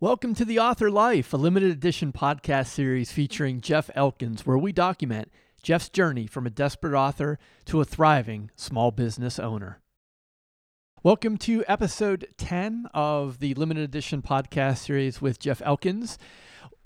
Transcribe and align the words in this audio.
Welcome 0.00 0.36
to 0.36 0.44
The 0.44 0.60
Author 0.60 0.92
Life, 0.92 1.32
a 1.32 1.36
limited 1.36 1.72
edition 1.72 2.12
podcast 2.12 2.68
series 2.68 3.10
featuring 3.10 3.60
Jeff 3.60 3.90
Elkins, 3.96 4.46
where 4.46 4.56
we 4.56 4.70
document 4.70 5.32
Jeff's 5.60 5.88
journey 5.88 6.28
from 6.28 6.46
a 6.46 6.50
desperate 6.50 6.96
author 6.96 7.36
to 7.64 7.80
a 7.80 7.84
thriving 7.84 8.52
small 8.54 8.92
business 8.92 9.40
owner. 9.40 9.80
Welcome 11.02 11.36
to 11.38 11.64
episode 11.66 12.28
10 12.36 12.86
of 12.94 13.40
the 13.40 13.54
limited 13.54 13.82
edition 13.82 14.22
podcast 14.22 14.78
series 14.78 15.20
with 15.20 15.40
Jeff 15.40 15.60
Elkins. 15.64 16.16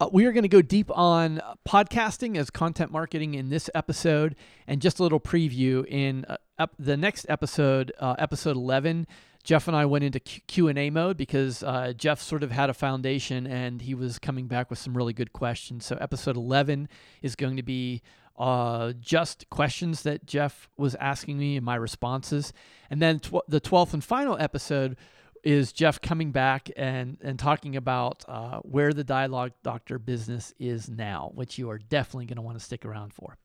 Uh, 0.00 0.08
we 0.10 0.24
are 0.24 0.32
going 0.32 0.44
to 0.44 0.48
go 0.48 0.62
deep 0.62 0.90
on 0.96 1.38
podcasting 1.68 2.38
as 2.38 2.48
content 2.48 2.90
marketing 2.90 3.34
in 3.34 3.50
this 3.50 3.68
episode, 3.74 4.36
and 4.66 4.80
just 4.80 5.00
a 5.00 5.02
little 5.02 5.20
preview 5.20 5.84
in 5.86 6.24
uh, 6.30 6.38
ep- 6.58 6.74
the 6.78 6.96
next 6.96 7.26
episode, 7.28 7.92
uh, 8.00 8.14
episode 8.18 8.56
11. 8.56 9.06
Jeff 9.44 9.66
and 9.66 9.76
I 9.76 9.86
went 9.86 10.04
into 10.04 10.20
Q 10.20 10.68
and 10.68 10.78
A 10.78 10.90
mode 10.90 11.16
because 11.16 11.62
uh, 11.62 11.92
Jeff 11.96 12.20
sort 12.20 12.42
of 12.42 12.52
had 12.52 12.70
a 12.70 12.74
foundation 12.74 13.46
and 13.46 13.82
he 13.82 13.94
was 13.94 14.18
coming 14.18 14.46
back 14.46 14.70
with 14.70 14.78
some 14.78 14.96
really 14.96 15.12
good 15.12 15.32
questions. 15.32 15.84
So 15.84 15.96
episode 16.00 16.36
11 16.36 16.88
is 17.22 17.34
going 17.34 17.56
to 17.56 17.62
be 17.62 18.02
uh, 18.38 18.92
just 19.00 19.48
questions 19.50 20.02
that 20.02 20.26
Jeff 20.26 20.68
was 20.76 20.94
asking 20.96 21.38
me 21.38 21.56
and 21.56 21.64
my 21.64 21.74
responses, 21.74 22.52
and 22.90 23.02
then 23.02 23.20
tw- 23.20 23.46
the 23.46 23.60
12th 23.60 23.92
and 23.92 24.02
final 24.02 24.36
episode 24.40 24.96
is 25.44 25.72
Jeff 25.72 26.00
coming 26.00 26.30
back 26.30 26.70
and 26.76 27.18
and 27.20 27.38
talking 27.38 27.76
about 27.76 28.24
uh, 28.28 28.60
where 28.60 28.92
the 28.92 29.04
dialogue 29.04 29.52
doctor 29.62 29.98
business 29.98 30.54
is 30.58 30.88
now, 30.88 31.30
which 31.34 31.58
you 31.58 31.68
are 31.68 31.78
definitely 31.78 32.26
going 32.26 32.36
to 32.36 32.42
want 32.42 32.58
to 32.58 32.64
stick 32.64 32.84
around 32.84 33.12
for. 33.12 33.36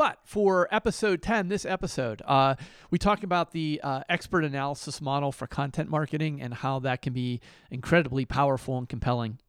But 0.00 0.18
for 0.24 0.66
episode 0.70 1.20
10, 1.20 1.48
this 1.48 1.66
episode, 1.66 2.22
uh, 2.24 2.54
we 2.90 2.96
talk 2.96 3.22
about 3.22 3.52
the 3.52 3.82
uh, 3.84 4.00
expert 4.08 4.44
analysis 4.44 5.02
model 5.02 5.30
for 5.30 5.46
content 5.46 5.90
marketing 5.90 6.40
and 6.40 6.54
how 6.54 6.78
that 6.78 7.02
can 7.02 7.12
be 7.12 7.42
incredibly 7.70 8.24
powerful 8.24 8.78
and 8.78 8.88
compelling. 8.88 9.40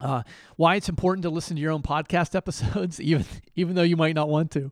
Uh, 0.00 0.22
why 0.54 0.76
it's 0.76 0.88
important 0.88 1.24
to 1.24 1.30
listen 1.30 1.56
to 1.56 1.62
your 1.62 1.72
own 1.72 1.82
podcast 1.82 2.34
episodes, 2.36 3.00
even 3.00 3.24
even 3.56 3.74
though 3.74 3.82
you 3.82 3.96
might 3.96 4.14
not 4.14 4.28
want 4.28 4.52
to. 4.52 4.70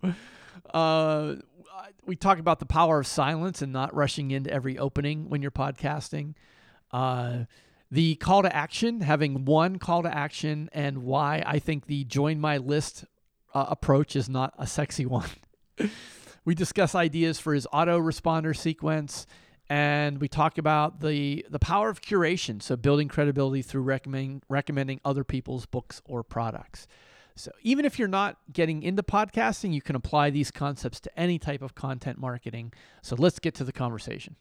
Uh, 0.73 1.35
we 2.07 2.15
talk 2.15 2.39
about 2.39 2.61
the 2.61 2.67
power 2.67 3.01
of 3.01 3.07
silence 3.09 3.63
and 3.63 3.73
not 3.73 3.93
rushing 3.93 4.31
into 4.31 4.49
every 4.49 4.79
opening 4.79 5.29
when 5.29 5.43
you're 5.43 5.51
podcasting. 5.51 6.35
Uh, 6.93 7.47
the 7.91 8.15
call 8.15 8.43
to 8.43 8.55
action, 8.55 9.01
having 9.01 9.45
one 9.45 9.81
call 9.81 10.05
to 10.05 10.17
action, 10.17 10.71
and 10.73 10.99
why 10.99 11.43
I 11.45 11.59
think 11.59 11.87
the 11.87 12.05
join 12.05 12.41
my 12.41 12.59
list 12.59 13.07
uh, 13.55 13.67
approach 13.69 14.17
is 14.17 14.29
not 14.29 14.55
a 14.59 14.67
sexy 14.67 15.07
one. 15.07 15.29
we 16.45 16.55
discuss 16.55 16.95
ideas 16.95 17.39
for 17.39 17.55
his 17.55 17.67
autoresponder 17.73 18.57
sequence, 18.57 19.27
and 19.69 20.21
we 20.21 20.29
talk 20.29 20.59
about 20.59 21.01
the 21.01 21.45
the 21.49 21.59
power 21.59 21.89
of 21.89 22.01
curation, 22.01 22.63
so 22.63 22.77
building 22.77 23.09
credibility 23.09 23.63
through 23.63 23.83
recommending 23.83 24.43
recommending 24.49 25.01
other 25.05 25.25
people's 25.25 25.67
books 25.67 26.03
or 26.05 26.23
products. 26.23 26.87
So 27.37 27.53
even 27.63 27.85
if 27.85 27.99
you're 27.99 28.09
not 28.09 28.37
getting 28.53 28.83
into 28.83 29.03
podcasting, 29.03 29.73
you 29.73 29.81
can 29.81 29.97
apply 29.97 30.31
these 30.31 30.51
concepts 30.51 31.01
to 31.01 31.19
any 31.19 31.39
type 31.39 31.63
of 31.63 31.75
content 31.75 32.19
marketing. 32.19 32.73
So 33.03 33.17
let's 33.17 33.39
get 33.39 33.55
to 33.57 33.65
the 33.65 33.73
conversation. 33.73 34.37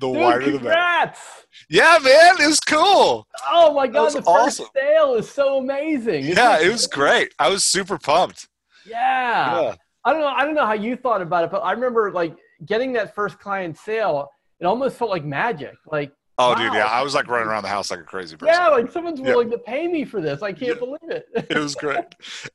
The 0.00 0.08
Dude, 0.12 0.16
wider 0.20 0.38
the 0.40 0.44
better. 0.46 0.58
congrats! 0.58 1.20
Yeah, 1.68 1.98
man, 2.02 2.34
it 2.40 2.46
was 2.46 2.60
cool. 2.60 3.26
Oh 3.50 3.72
my 3.74 3.86
god, 3.86 4.08
the 4.10 4.22
first 4.22 4.26
awesome. 4.28 4.66
sale 4.74 5.14
is 5.14 5.30
so 5.30 5.58
amazing. 5.58 6.24
Isn't 6.24 6.36
Yeah, 6.36 6.60
it 6.60 6.70
was 6.70 6.86
great. 6.86 7.32
I 7.38 7.48
was 7.48 7.64
super 7.64 7.98
pumped. 7.98 8.48
Yeah. 8.86 9.60
Yeah. 9.62 9.74
I 10.04 10.12
don't 10.12 10.20
know. 10.22 10.26
I 10.28 10.44
don't 10.44 10.54
know 10.54 10.66
how 10.66 10.72
you 10.72 10.96
thought 10.96 11.22
about 11.22 11.44
it, 11.44 11.50
but 11.52 11.60
I 11.60 11.70
remember 11.72 12.10
like 12.10 12.34
getting 12.66 12.92
that 12.94 13.14
first 13.14 13.38
client 13.38 13.78
sale. 13.78 14.28
It 14.58 14.66
almost 14.66 14.96
felt 14.96 15.10
like 15.10 15.24
magic. 15.24 15.74
Like 15.86 16.12
Oh, 16.38 16.54
dude, 16.56 16.72
yeah, 16.72 16.86
I 16.86 17.02
was 17.02 17.14
like 17.14 17.28
running 17.28 17.46
around 17.46 17.62
the 17.62 17.68
house 17.68 17.90
like 17.90 18.00
a 18.00 18.04
crazy 18.04 18.36
person. 18.36 18.54
yeah, 18.54 18.66
like 18.68 18.90
someone's 18.90 19.20
Yeah. 19.20 19.26
willing 19.26 19.50
to 19.50 19.58
pay 19.58 19.86
me 19.86 20.04
for 20.04 20.20
this. 20.20 20.42
I 20.42 20.52
can't 20.52 20.74
Yeah. 20.80 20.84
believe 20.86 20.98
it. 21.10 21.26
It 21.50 21.58
was 21.58 21.74
great. 21.76 22.04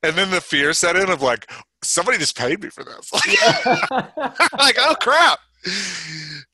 And 0.03 0.16
then 0.16 0.31
the 0.31 0.41
fear 0.41 0.73
set 0.73 0.95
in 0.97 1.09
of 1.09 1.22
like, 1.22 1.50
somebody 1.83 2.17
just 2.17 2.35
paid 2.38 2.61
me 2.61 2.69
for 2.69 2.83
this. 2.83 3.09
like, 4.59 4.75
oh 4.79 4.96
crap. 5.00 5.40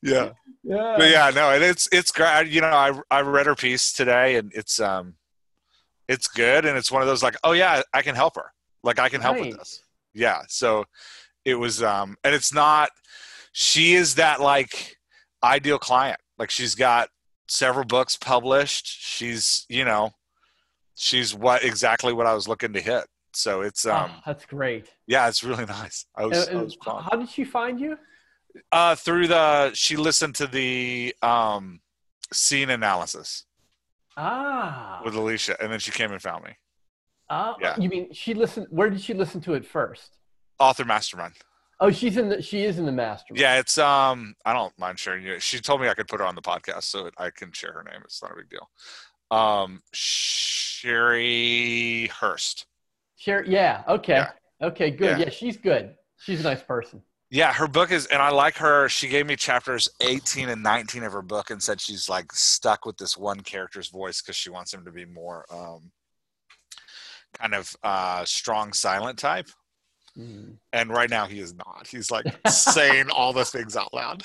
Yeah. 0.02 0.30
yeah. 0.62 0.94
But 0.98 1.10
yeah, 1.10 1.30
no, 1.34 1.50
and 1.50 1.62
it's 1.64 1.88
it's 1.92 2.10
great. 2.10 2.48
You 2.48 2.60
know, 2.60 2.68
I 2.68 2.92
I 3.10 3.20
read 3.22 3.46
her 3.46 3.54
piece 3.54 3.92
today, 3.92 4.36
and 4.36 4.52
it's 4.54 4.80
um, 4.80 5.14
it's 6.08 6.28
good, 6.28 6.64
and 6.64 6.76
it's 6.76 6.92
one 6.92 7.02
of 7.02 7.08
those 7.08 7.22
like, 7.22 7.36
oh 7.44 7.52
yeah, 7.52 7.82
I 7.92 8.02
can 8.02 8.14
help 8.14 8.36
her. 8.36 8.52
Like 8.82 8.98
I 8.98 9.08
can 9.08 9.20
help 9.20 9.38
with 9.40 9.56
this. 9.56 9.82
Yeah. 10.12 10.42
So 10.48 10.84
it 11.44 11.54
was 11.54 11.82
um, 11.82 12.16
and 12.24 12.34
it's 12.34 12.52
not. 12.52 12.90
She 13.52 13.94
is 13.94 14.16
that 14.16 14.40
like 14.40 14.96
ideal 15.42 15.78
client. 15.78 16.20
Like 16.38 16.50
she's 16.50 16.74
got 16.74 17.08
several 17.48 17.84
books 17.84 18.16
published. 18.16 18.86
She's 18.86 19.64
you 19.68 19.84
know, 19.84 20.10
she's 20.96 21.34
what 21.34 21.64
exactly 21.64 22.12
what 22.12 22.26
I 22.26 22.34
was 22.34 22.48
looking 22.48 22.72
to 22.74 22.80
hit. 22.80 23.04
So 23.32 23.62
it's 23.62 23.84
um, 23.86 24.10
Oh, 24.12 24.20
that's 24.26 24.46
great. 24.46 24.86
yeah, 25.06 25.28
it's 25.28 25.42
really 25.42 25.64
nice. 25.80 26.06
I 26.16 26.26
was, 26.26 26.46
And- 26.46 26.58
I 26.58 26.62
was 26.62 26.76
how 26.84 27.16
did 27.16 27.28
she 27.28 27.44
find 27.44 27.80
you? 27.80 27.96
Uh, 28.70 28.94
through 28.94 29.26
the 29.28 29.72
she 29.74 29.96
listened 29.96 30.34
to 30.36 30.46
the 30.46 31.14
um 31.22 31.80
scene 32.32 32.70
analysis 32.70 33.44
Ah. 34.16 35.00
with 35.04 35.14
Alicia, 35.14 35.56
and 35.60 35.72
then 35.72 35.80
she 35.80 35.90
came 35.90 36.12
and 36.12 36.22
found 36.22 36.44
me. 36.44 36.52
Ah, 37.30 37.56
yeah. 37.60 37.76
You 37.78 37.88
mean 37.88 38.12
she 38.12 38.34
listened? 38.34 38.66
Where 38.70 38.90
did 38.90 39.00
she 39.00 39.12
listen 39.14 39.40
to 39.42 39.54
it 39.54 39.66
first? 39.66 40.18
Author 40.58 40.84
Mastermind. 40.84 41.34
Oh, 41.80 41.90
she's 41.90 42.16
in 42.16 42.28
the. 42.28 42.40
She 42.40 42.64
is 42.64 42.78
in 42.78 42.86
the 42.86 42.92
mastermind. 42.92 43.40
Yeah, 43.40 43.58
it's 43.58 43.76
um. 43.78 44.36
I 44.44 44.52
don't 44.52 44.72
mind 44.78 44.98
sharing 45.00 45.24
you. 45.24 45.40
She 45.40 45.58
told 45.58 45.80
me 45.80 45.88
I 45.88 45.94
could 45.94 46.06
put 46.06 46.20
her 46.20 46.26
on 46.26 46.36
the 46.36 46.42
podcast, 46.42 46.84
so 46.84 47.10
I 47.18 47.30
can 47.30 47.50
share 47.50 47.72
her 47.72 47.82
name. 47.82 48.00
It's 48.04 48.22
not 48.22 48.30
a 48.30 48.36
big 48.36 48.48
deal. 48.48 48.70
Um, 49.36 49.82
Sherry 50.84 52.06
Hurst. 52.08 52.66
Sure. 53.16 53.44
Yeah. 53.44 53.82
Okay. 53.88 54.12
Yeah. 54.14 54.30
Okay. 54.62 54.90
Good. 54.90 55.18
Yeah. 55.18 55.24
Yeah. 55.24 55.30
She's 55.30 55.56
good. 55.56 55.94
She's 56.20 56.40
a 56.40 56.44
nice 56.44 56.62
person. 56.62 57.02
Yeah, 57.34 57.52
her 57.52 57.66
book 57.66 57.90
is, 57.90 58.06
and 58.06 58.22
I 58.22 58.30
like 58.30 58.56
her. 58.58 58.88
She 58.88 59.08
gave 59.08 59.26
me 59.26 59.34
chapters 59.34 59.88
18 60.00 60.50
and 60.50 60.62
19 60.62 61.02
of 61.02 61.12
her 61.12 61.20
book 61.20 61.50
and 61.50 61.60
said 61.60 61.80
she's 61.80 62.08
like 62.08 62.32
stuck 62.32 62.86
with 62.86 62.96
this 62.96 63.18
one 63.18 63.40
character's 63.40 63.88
voice 63.88 64.22
because 64.22 64.36
she 64.36 64.50
wants 64.50 64.72
him 64.72 64.84
to 64.84 64.92
be 64.92 65.04
more 65.04 65.44
um, 65.50 65.90
kind 67.36 67.56
of 67.56 67.74
uh, 67.82 68.24
strong 68.24 68.72
silent 68.72 69.18
type. 69.18 69.48
Mm. 70.16 70.58
And 70.72 70.90
right 70.90 71.10
now 71.10 71.26
he 71.26 71.40
is 71.40 71.56
not. 71.56 71.88
He's 71.90 72.08
like 72.08 72.24
saying 72.48 73.10
all 73.10 73.32
the 73.32 73.44
things 73.44 73.76
out 73.76 73.92
loud. 73.92 74.22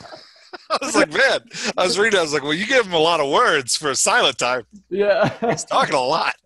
I 0.70 0.78
was 0.80 0.94
like, 0.94 1.12
man, 1.12 1.40
I 1.76 1.82
was 1.82 1.98
reading, 1.98 2.20
I 2.20 2.22
was 2.22 2.32
like, 2.32 2.44
well, 2.44 2.54
you 2.54 2.68
give 2.68 2.86
him 2.86 2.92
a 2.92 2.98
lot 2.98 3.18
of 3.18 3.28
words 3.28 3.74
for 3.74 3.90
a 3.90 3.96
silent 3.96 4.38
type. 4.38 4.66
Yeah. 4.88 5.36
He's 5.50 5.64
talking 5.64 5.96
a 5.96 6.00
lot. 6.00 6.36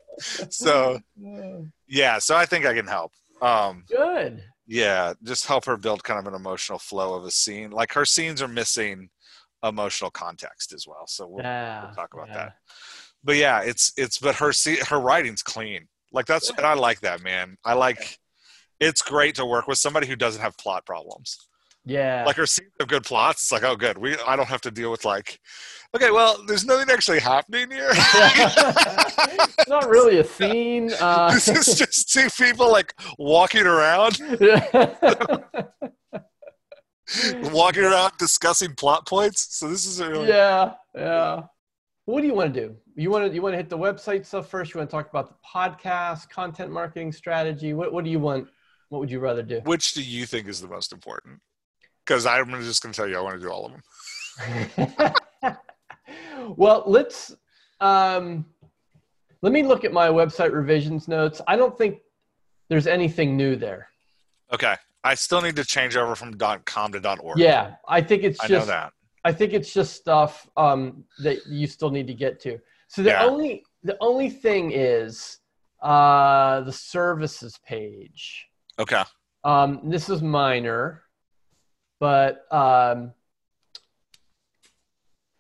So, 0.49 0.99
yeah, 1.87 2.21
so 2.21 2.37
I 2.37 2.47
think 2.47 2.65
I 2.65 2.72
can 2.72 2.87
help. 2.87 3.12
Um, 3.43 3.84
good. 3.87 4.43
Yeah, 4.66 5.12
just 5.22 5.47
help 5.47 5.65
her 5.66 5.77
build 5.77 6.03
kind 6.03 6.19
of 6.19 6.27
an 6.27 6.38
emotional 6.38 6.78
flow 6.78 7.15
of 7.15 7.25
a 7.25 7.31
scene. 7.31 7.71
Like 7.71 7.93
her 7.93 8.04
scenes 8.04 8.43
are 8.43 8.49
missing 8.49 9.10
emotional 9.62 10.10
context 10.10 10.72
as 10.72 10.87
well. 10.87 11.06
So 11.06 11.27
we'll, 11.27 11.44
Yeah. 11.44 11.84
we'll 11.84 11.94
talk 11.94 12.15
about 12.15 12.28
yeah. 12.28 12.34
that. 12.34 12.56
But 13.25 13.37
yeah, 13.37 13.62
it's 13.62 13.93
it's 13.97 14.19
but 14.19 14.37
her 14.37 14.53
her 14.88 15.00
writing's 15.00 15.43
clean. 15.43 15.88
Like 16.12 16.26
that's 16.26 16.50
and 16.50 16.66
I 16.66 16.75
like 16.75 17.00
that, 17.00 17.22
man. 17.22 17.56
I 17.65 17.75
like 17.75 18.19
it's 18.78 19.03
great 19.03 19.34
to 19.37 19.47
work 19.47 19.66
with 19.66 19.78
somebody 19.78 20.06
who 20.06 20.16
doesn't 20.16 20.43
have 20.43 20.56
plot 20.59 20.84
problems. 20.87 21.38
Yeah. 21.84 22.25
Like 22.26 22.37
her 22.37 22.47
scenes 22.47 22.71
have 22.78 22.88
good 22.88 23.05
plots. 23.05 23.43
It's 23.43 23.53
like, 23.53 23.65
oh 23.65 23.76
good. 23.76 23.99
We 23.99 24.16
I 24.26 24.37
don't 24.37 24.49
have 24.49 24.60
to 24.62 24.71
deal 24.71 24.91
with 24.91 25.05
like 25.05 25.41
okay, 25.94 26.10
well, 26.10 26.43
there's 26.47 26.65
nothing 26.65 26.93
actually 26.93 27.21
happening 27.21 27.71
here. 27.71 27.91
not 29.81 29.91
really 29.91 30.19
a 30.19 30.25
scene. 30.25 30.92
Uh, 31.00 31.32
this 31.32 31.48
is 31.48 31.78
just 31.78 32.12
two 32.12 32.28
people 32.31 32.70
like 32.70 32.94
walking 33.19 33.66
around, 33.66 34.19
walking 37.53 37.84
around 37.84 38.12
discussing 38.19 38.75
plot 38.75 39.06
points. 39.06 39.59
So 39.59 39.69
this 39.69 39.84
is 39.84 40.00
really 40.00 40.28
yeah. 40.28 40.75
Yeah. 40.94 41.42
What 42.06 42.22
do 42.22 42.26
you 42.26 42.34
want 42.34 42.54
to 42.54 42.60
do? 42.60 42.76
You 42.94 43.10
want 43.10 43.28
to 43.28 43.34
you 43.34 43.42
want 43.42 43.53
to 43.53 43.56
hit 43.56 43.69
the 43.69 43.78
website 43.78 44.25
stuff 44.25 44.48
first? 44.48 44.72
You 44.72 44.78
want 44.78 44.90
to 44.90 44.96
talk 44.96 45.11
about 45.11 45.28
the 45.28 45.34
podcast, 45.46 46.31
content 46.31 46.73
marketing 46.73 47.12
strategy? 47.12 47.75
What 47.75 47.93
What 47.93 48.05
do 48.05 48.11
you 48.11 48.19
want? 48.19 48.49
What 48.88 49.00
would 49.00 49.11
you 49.11 49.20
rather 49.20 49.43
do? 49.43 49.61
which 49.64 49.94
do 49.94 50.02
you 50.02 50.26
think 50.26 50.49
is 50.49 50.61
the 50.61 50.69
most 50.69 50.93
important? 50.93 51.40
Because 52.05 52.25
I'm 52.25 52.49
just 52.62 52.82
going 52.82 52.93
to 52.93 52.96
tell 52.96 53.08
you, 53.08 53.19
I 53.19 53.20
want 53.20 53.34
to 53.34 53.40
do 53.40 53.50
all 53.50 53.67
of 53.67 53.73
them. 54.76 55.56
well, 56.56 56.84
let's 56.87 57.34
um, 57.81 58.46
let 59.46 59.52
me 59.52 59.62
look 59.62 59.84
at 59.84 59.93
my 59.93 60.08
website 60.08 60.52
revisions 60.52 61.06
notes. 61.06 61.40
I 61.46 61.54
don't 61.54 61.78
think 61.78 62.00
there's 62.69 62.88
anything 62.88 63.37
new 63.37 63.54
there. 63.54 63.87
Okay. 64.52 64.75
I 65.04 65.14
still 65.14 65.40
need 65.40 65.54
to 65.54 65.64
change 65.64 65.96
over 65.96 66.16
from 66.16 66.34
.com 66.64 66.90
to 66.90 67.16
.org. 67.20 67.38
Yeah, 67.38 67.76
I 67.87 68.00
think 68.00 68.25
it's 68.25 68.43
I 68.43 68.48
know 68.48 68.56
just 68.56 68.66
that. 68.66 68.93
I 69.25 69.31
think 69.31 69.52
it's 69.52 69.72
just 69.72 69.94
stuff 69.94 70.50
um, 70.56 71.04
that 71.22 71.46
you 71.46 71.69
still 71.69 71.90
need 71.90 72.08
to 72.08 72.12
get 72.14 72.40
to. 72.40 72.58
So 72.88 73.04
the 73.04 73.10
Yeah. 73.10 73.25
only 73.25 73.62
the 73.84 73.96
only 74.00 74.31
thing 74.31 74.72
is 74.72 75.38
uh, 75.81 76.62
the 76.62 76.72
services 76.72 77.56
page. 77.64 78.49
Okay. 78.81 79.04
Um, 79.44 79.81
this 79.84 80.08
is 80.08 80.22
minor, 80.22 81.04
but 82.00 82.52
um, 82.52 83.12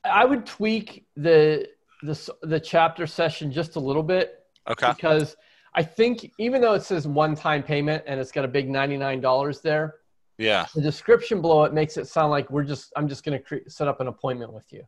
I 0.04 0.24
would 0.24 0.46
tweak 0.46 1.08
the 1.16 1.66
this 2.06 2.30
the 2.42 2.60
chapter 2.60 3.06
session 3.06 3.50
just 3.52 3.76
a 3.76 3.80
little 3.80 4.02
bit 4.02 4.40
Okay. 4.68 4.92
because 4.96 5.36
I 5.74 5.82
think 5.82 6.30
even 6.38 6.60
though 6.62 6.72
it 6.74 6.82
says 6.82 7.06
one-time 7.06 7.62
payment 7.62 8.04
and 8.06 8.18
it's 8.20 8.32
got 8.32 8.44
a 8.44 8.48
big 8.48 8.68
ninety-nine 8.70 9.20
dollars 9.20 9.60
there, 9.60 9.96
Yeah. 10.38 10.66
the 10.74 10.80
description 10.80 11.40
below 11.42 11.64
it 11.64 11.74
makes 11.74 11.96
it 11.96 12.06
sound 12.06 12.30
like 12.30 12.50
we're 12.50 12.64
just 12.64 12.92
I'm 12.96 13.08
just 13.08 13.24
going 13.24 13.38
to 13.38 13.44
cre- 13.44 13.68
set 13.68 13.86
up 13.88 14.00
an 14.00 14.06
appointment 14.06 14.52
with 14.52 14.72
you. 14.72 14.84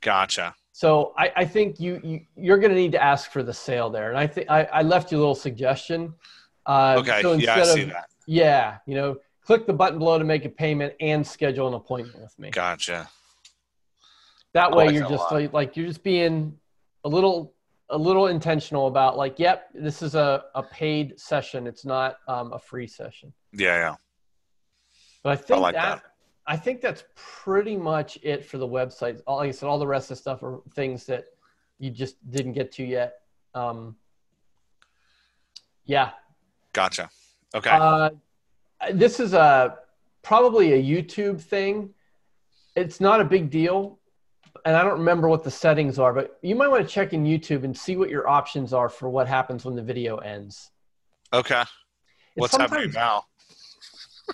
Gotcha. 0.00 0.54
So 0.72 1.12
I, 1.18 1.32
I 1.36 1.44
think 1.44 1.78
you, 1.78 2.00
you 2.02 2.20
you're 2.36 2.58
going 2.58 2.70
to 2.72 2.76
need 2.76 2.92
to 2.92 3.02
ask 3.02 3.30
for 3.30 3.42
the 3.42 3.52
sale 3.52 3.90
there, 3.90 4.08
and 4.08 4.18
I 4.18 4.26
think 4.26 4.50
I, 4.50 4.64
I 4.64 4.82
left 4.82 5.12
you 5.12 5.18
a 5.18 5.20
little 5.20 5.34
suggestion. 5.34 6.14
Uh, 6.66 6.96
Okay. 6.98 7.22
so 7.22 7.34
yeah, 7.34 7.56
I 7.56 7.62
see 7.64 7.82
of- 7.82 7.88
that. 7.90 8.06
Yeah, 8.26 8.78
you 8.86 8.94
know, 8.94 9.16
click 9.44 9.66
the 9.66 9.72
button 9.72 9.98
below 9.98 10.18
to 10.18 10.24
make 10.24 10.44
a 10.44 10.48
payment 10.48 10.94
and 11.00 11.26
schedule 11.26 11.66
an 11.68 11.74
appointment 11.74 12.20
with 12.22 12.36
me. 12.38 12.50
Gotcha. 12.50 13.08
That 14.54 14.72
way, 14.72 14.86
like 14.86 14.94
you're 14.94 15.08
just 15.08 15.32
like, 15.32 15.52
like 15.52 15.76
you're 15.76 15.86
just 15.86 16.02
being 16.02 16.56
a 17.04 17.08
little 17.08 17.54
a 17.90 17.98
little 17.98 18.28
intentional 18.28 18.86
about 18.86 19.16
like, 19.16 19.38
yep, 19.38 19.68
this 19.74 20.02
is 20.02 20.14
a, 20.14 20.44
a 20.54 20.62
paid 20.62 21.18
session. 21.20 21.66
It's 21.66 21.84
not 21.84 22.16
um, 22.28 22.52
a 22.52 22.58
free 22.58 22.86
session. 22.86 23.32
Yeah, 23.52 23.76
yeah. 23.76 23.94
But 25.22 25.32
I 25.32 25.36
think 25.36 25.60
like 25.60 25.74
that, 25.74 25.96
that. 25.96 26.02
I 26.46 26.56
think 26.56 26.80
that's 26.80 27.04
pretty 27.14 27.76
much 27.76 28.18
it 28.22 28.44
for 28.44 28.58
the 28.58 28.66
website. 28.66 29.20
All, 29.26 29.36
like 29.38 29.48
I 29.48 29.52
said, 29.52 29.68
all 29.68 29.78
the 29.78 29.86
rest 29.86 30.10
of 30.10 30.16
the 30.16 30.22
stuff 30.22 30.42
are 30.42 30.60
things 30.74 31.04
that 31.06 31.24
you 31.78 31.90
just 31.90 32.16
didn't 32.30 32.52
get 32.52 32.72
to 32.72 32.84
yet. 32.84 33.14
Um, 33.54 33.96
yeah, 35.84 36.10
Gotcha. 36.72 37.10
Okay. 37.54 37.70
Uh, 37.70 38.10
this 38.92 39.20
is 39.20 39.34
a 39.34 39.78
probably 40.22 40.72
a 40.72 40.82
YouTube 40.82 41.40
thing. 41.40 41.90
It's 42.74 43.00
not 43.00 43.20
a 43.20 43.24
big 43.24 43.50
deal, 43.50 43.98
and 44.64 44.76
I 44.76 44.82
don't 44.82 44.98
remember 44.98 45.28
what 45.28 45.44
the 45.44 45.50
settings 45.50 45.98
are, 45.98 46.12
but 46.12 46.38
you 46.42 46.54
might 46.54 46.68
want 46.68 46.86
to 46.86 46.92
check 46.92 47.12
in 47.12 47.24
YouTube 47.24 47.64
and 47.64 47.76
see 47.76 47.96
what 47.96 48.10
your 48.10 48.28
options 48.28 48.72
are 48.72 48.88
for 48.88 49.08
what 49.08 49.26
happens 49.26 49.64
when 49.64 49.74
the 49.74 49.82
video 49.82 50.18
ends. 50.18 50.70
okay. 51.32 51.62
It's 52.34 52.40
What's 52.40 52.56
happening 52.56 52.92
now? 52.92 53.24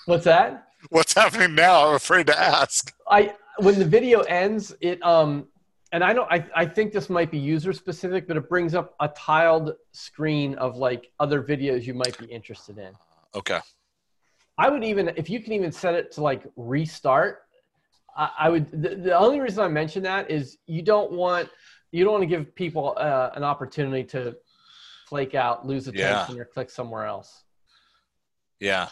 What's 0.07 0.25
that? 0.25 0.69
What's 0.91 1.15
happening 1.15 1.57
now? 1.57 1.89
I'm 1.89 1.95
afraid 1.97 2.29
to 2.29 2.39
ask. 2.39 2.95
I 3.11 3.35
when 3.59 3.79
the 3.79 3.85
video 3.85 4.21
ends, 4.21 4.73
it 4.81 5.03
um, 5.03 5.49
and 5.91 6.05
I 6.05 6.13
don't. 6.13 6.31
I 6.31 6.47
I 6.55 6.65
think 6.65 6.93
this 6.93 7.11
might 7.11 7.33
be 7.33 7.39
user 7.39 7.73
specific, 7.73 8.29
but 8.29 8.37
it 8.37 8.49
brings 8.49 8.77
up 8.77 8.95
a 9.01 9.09
tiled 9.09 9.73
screen 9.91 10.55
of 10.57 10.77
like 10.77 11.11
other 11.19 11.43
videos 11.43 11.85
you 11.85 11.95
might 11.95 12.17
be 12.19 12.27
interested 12.27 12.79
in. 12.79 12.93
Okay. 13.35 13.59
I 14.59 14.69
would 14.69 14.83
even, 14.83 15.09
if 15.17 15.31
you 15.31 15.41
can 15.41 15.53
even 15.53 15.71
set 15.71 15.95
it 15.95 16.11
to 16.13 16.21
like 16.21 16.43
restart, 16.57 17.43
I, 18.19 18.31
I 18.41 18.49
would. 18.51 18.71
The, 18.71 18.97
the 18.97 19.17
only 19.17 19.41
reason 19.41 19.65
I 19.65 19.69
mention 19.69 20.03
that 20.03 20.31
is 20.31 20.59
you 20.67 20.83
don't 20.83 21.13
want 21.13 21.49
you 21.93 22.05
don't 22.05 22.13
want 22.13 22.23
to 22.23 22.27
give 22.27 22.55
people 22.55 22.95
uh, 22.99 23.31
an 23.35 23.45
opportunity 23.45 24.05
to 24.09 24.37
flake 25.07 25.35
out, 25.35 25.67
lose 25.67 25.87
Yeah. 25.87 26.23
attention, 26.23 26.39
or 26.41 26.45
click 26.45 26.69
somewhere 26.69 27.07
else. 27.07 27.45
Yeah. 28.61 28.89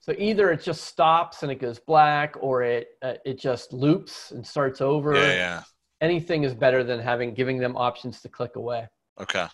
So 0.00 0.14
either 0.18 0.50
it 0.50 0.62
just 0.62 0.84
stops 0.84 1.42
and 1.42 1.52
it 1.52 1.60
goes 1.60 1.78
black, 1.78 2.34
or 2.40 2.62
it 2.62 2.88
uh, 3.02 3.14
it 3.24 3.38
just 3.38 3.72
loops 3.72 4.32
and 4.32 4.46
starts 4.46 4.80
over. 4.80 5.14
Yeah, 5.14 5.32
yeah. 5.34 5.62
Anything 6.00 6.44
is 6.44 6.54
better 6.54 6.82
than 6.82 6.98
having 6.98 7.32
giving 7.34 7.58
them 7.58 7.76
options 7.76 8.20
to 8.22 8.28
click 8.28 8.56
away. 8.56 8.88
Okay. 9.20 9.46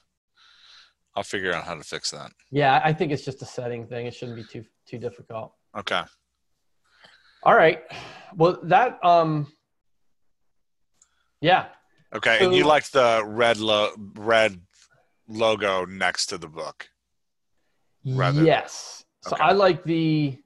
I'll 1.16 1.22
figure 1.22 1.52
out 1.52 1.64
how 1.64 1.74
to 1.74 1.82
fix 1.82 2.10
that. 2.12 2.30
Yeah, 2.50 2.80
I 2.84 2.92
think 2.92 3.10
it's 3.10 3.24
just 3.24 3.42
a 3.42 3.46
setting 3.46 3.86
thing. 3.86 4.06
It 4.06 4.14
shouldn't 4.14 4.36
be 4.36 4.44
too 4.44 4.64
too 4.86 4.98
difficult. 4.98 5.52
Okay. 5.76 6.02
All 7.46 7.54
right. 7.54 7.80
Well, 8.34 8.58
that 8.64 8.98
um. 9.04 9.46
Yeah, 11.40 11.66
Okay. 12.14 12.38
and 12.44 12.52
you 12.54 12.62
So- 12.62 12.68
liked 12.68 12.92
the 12.92 13.22
red 13.24 13.58
lo- 13.58 13.92
red 14.14 14.60
logo 15.28 15.84
next 15.84 16.26
to 16.26 16.38
the 16.38 16.48
book. 16.48 16.88
Rather- 18.04 18.42
yes. 18.42 19.04
So 19.22 19.32
Okay. 19.34 19.42
I 19.44 19.52
like 19.52 19.84
the, 19.84 20.40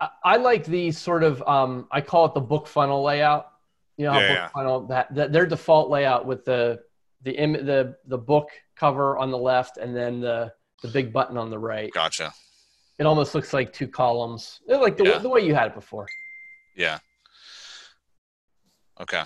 I, 0.00 0.08
I 0.24 0.36
like 0.36 0.64
the 0.64 0.92
sort 0.92 1.24
of, 1.24 1.42
um, 1.48 1.88
I 1.90 2.00
call 2.00 2.26
it 2.26 2.34
the 2.34 2.40
book 2.40 2.66
funnel 2.68 3.02
layout. 3.02 3.50
You 3.96 4.06
know, 4.06 4.12
Yeah, 4.18 4.28
book 4.28 4.36
yeah. 4.36 4.48
funnel 4.48 4.86
that, 4.86 5.14
that 5.14 5.32
their 5.32 5.46
default 5.46 5.90
layout 5.90 6.24
with 6.26 6.44
the 6.46 6.80
the 7.22 7.32
Im- 7.32 7.66
the 7.66 7.96
the 8.06 8.18
book 8.18 8.48
cover 8.76 9.18
on 9.18 9.30
the 9.30 9.38
left 9.38 9.76
and 9.76 9.94
then 9.94 10.20
the 10.20 10.54
the 10.82 10.88
big 10.88 11.12
button 11.12 11.36
on 11.36 11.50
the 11.50 11.58
right. 11.58 11.90
Gotcha. 11.92 12.32
It 12.98 13.06
almost 13.06 13.34
looks 13.34 13.52
like 13.52 13.72
two 13.72 13.86
columns, 13.88 14.60
like 14.66 14.96
the 14.96 15.04
Yeah. 15.04 15.18
the 15.18 15.28
way 15.28 15.40
you 15.40 15.54
had 15.54 15.68
it 15.68 15.74
before. 15.74 16.06
Yeah. 16.76 16.98
Okay. 19.00 19.22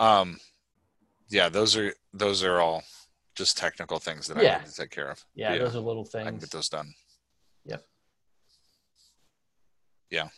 Um 0.00 0.38
yeah, 1.28 1.48
those 1.48 1.76
are 1.76 1.94
those 2.12 2.42
are 2.42 2.60
all 2.60 2.82
just 3.36 3.56
technical 3.56 3.98
things 4.00 4.26
that 4.26 4.36
I 4.38 4.42
Yeah. 4.42 4.58
need 4.58 4.66
to 4.66 4.74
take 4.74 4.90
care 4.90 5.10
of. 5.10 5.24
Yeah, 5.34 5.52
Yeah. 5.52 5.58
those 5.60 5.76
are 5.76 5.80
little 5.80 6.04
things. 6.04 6.26
I 6.26 6.30
can 6.30 6.38
get 6.40 6.50
those 6.50 6.68
done. 6.68 6.92
Yep. 7.64 7.86
Yeah. 10.10 10.28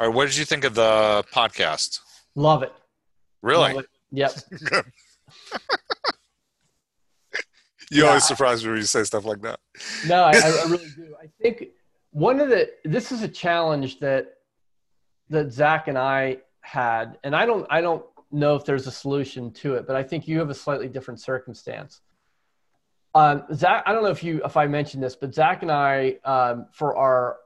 All 0.00 0.06
right, 0.06 0.14
what 0.14 0.26
did 0.26 0.36
you 0.36 0.44
think 0.44 0.64
of 0.64 0.74
the 0.74 1.24
podcast? 1.32 2.00
Love 2.34 2.62
it. 2.62 2.72
Really? 3.42 3.72
Love 3.74 3.84
it. 3.84 3.90
Yep. 4.12 4.32
You 7.90 8.02
Yeah, 8.02 8.08
always 8.08 8.24
surprise 8.26 8.62
me 8.64 8.70
when 8.70 8.78
you 8.78 8.84
say 8.86 9.02
stuff 9.04 9.24
like 9.24 9.40
that. 9.42 9.60
No, 10.02 10.22
I, 10.22 10.32
I 10.36 10.64
really 10.64 10.88
do. 10.96 11.14
I 11.22 11.26
think 11.40 11.68
one 12.10 12.40
of 12.40 12.48
the 12.48 12.70
this 12.84 13.12
is 13.12 13.22
a 13.22 13.28
challenge 13.28 14.00
that 14.00 14.34
that 15.30 15.52
Zach 15.52 15.88
and 15.88 15.98
I 15.98 16.38
had, 16.60 17.18
and 17.24 17.34
I 17.34 17.46
don't 17.46 17.66
I 17.70 17.80
don't 17.80 18.04
know 18.30 18.54
if 18.56 18.64
there's 18.64 18.86
a 18.86 18.90
solution 18.92 19.50
to 19.52 19.74
it, 19.74 19.86
but 19.86 19.96
I 19.96 20.02
think 20.02 20.28
you 20.28 20.38
have 20.38 20.50
a 20.50 20.54
slightly 20.54 20.88
different 20.88 21.20
circumstance. 21.20 22.00
Um, 23.14 23.44
Zach, 23.54 23.82
I 23.86 23.92
don't 23.92 24.02
know 24.04 24.10
if 24.10 24.22
you 24.22 24.42
if 24.44 24.56
I 24.56 24.66
mentioned 24.66 25.02
this, 25.02 25.16
but 25.16 25.34
Zach 25.34 25.62
and 25.62 25.72
I 25.72 26.16
um, 26.24 26.66
for 26.72 26.96
our 26.96 27.38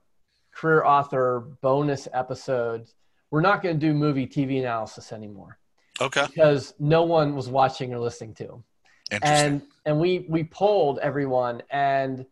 career 0.52 0.84
author 0.84 1.40
bonus 1.60 2.08
episodes, 2.12 2.94
we're 3.30 3.40
not 3.40 3.62
going 3.62 3.78
to 3.78 3.86
do 3.86 3.94
movie 3.94 4.26
TV 4.26 4.58
analysis 4.58 5.12
anymore 5.12 5.58
Okay. 6.00 6.26
because 6.26 6.74
no 6.78 7.04
one 7.04 7.34
was 7.36 7.48
watching 7.48 7.94
or 7.94 7.98
listening 8.00 8.34
to 8.34 8.44
them 8.44 8.64
Interesting. 9.10 9.46
and 9.46 9.62
and 9.84 9.98
we 9.98 10.26
we 10.28 10.44
polled 10.44 10.98
everyone 11.00 11.62
and 11.70 12.24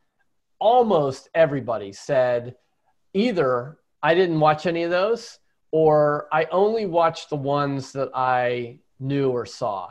almost 0.59 1.29
everybody 1.35 1.93
said 1.93 2.55
either 3.15 3.79
i 4.03 4.15
didn't 4.15 4.39
watch 4.41 4.67
any 4.67 4.83
of 4.83 4.91
those 4.91 5.39
or 5.73 6.29
i 6.33 6.45
only 6.53 6.87
watched 6.87 7.31
the 7.31 7.37
ones 7.37 7.93
that 7.93 8.11
i 8.15 8.79
knew 8.99 9.31
or 9.31 9.47
saw 9.47 9.89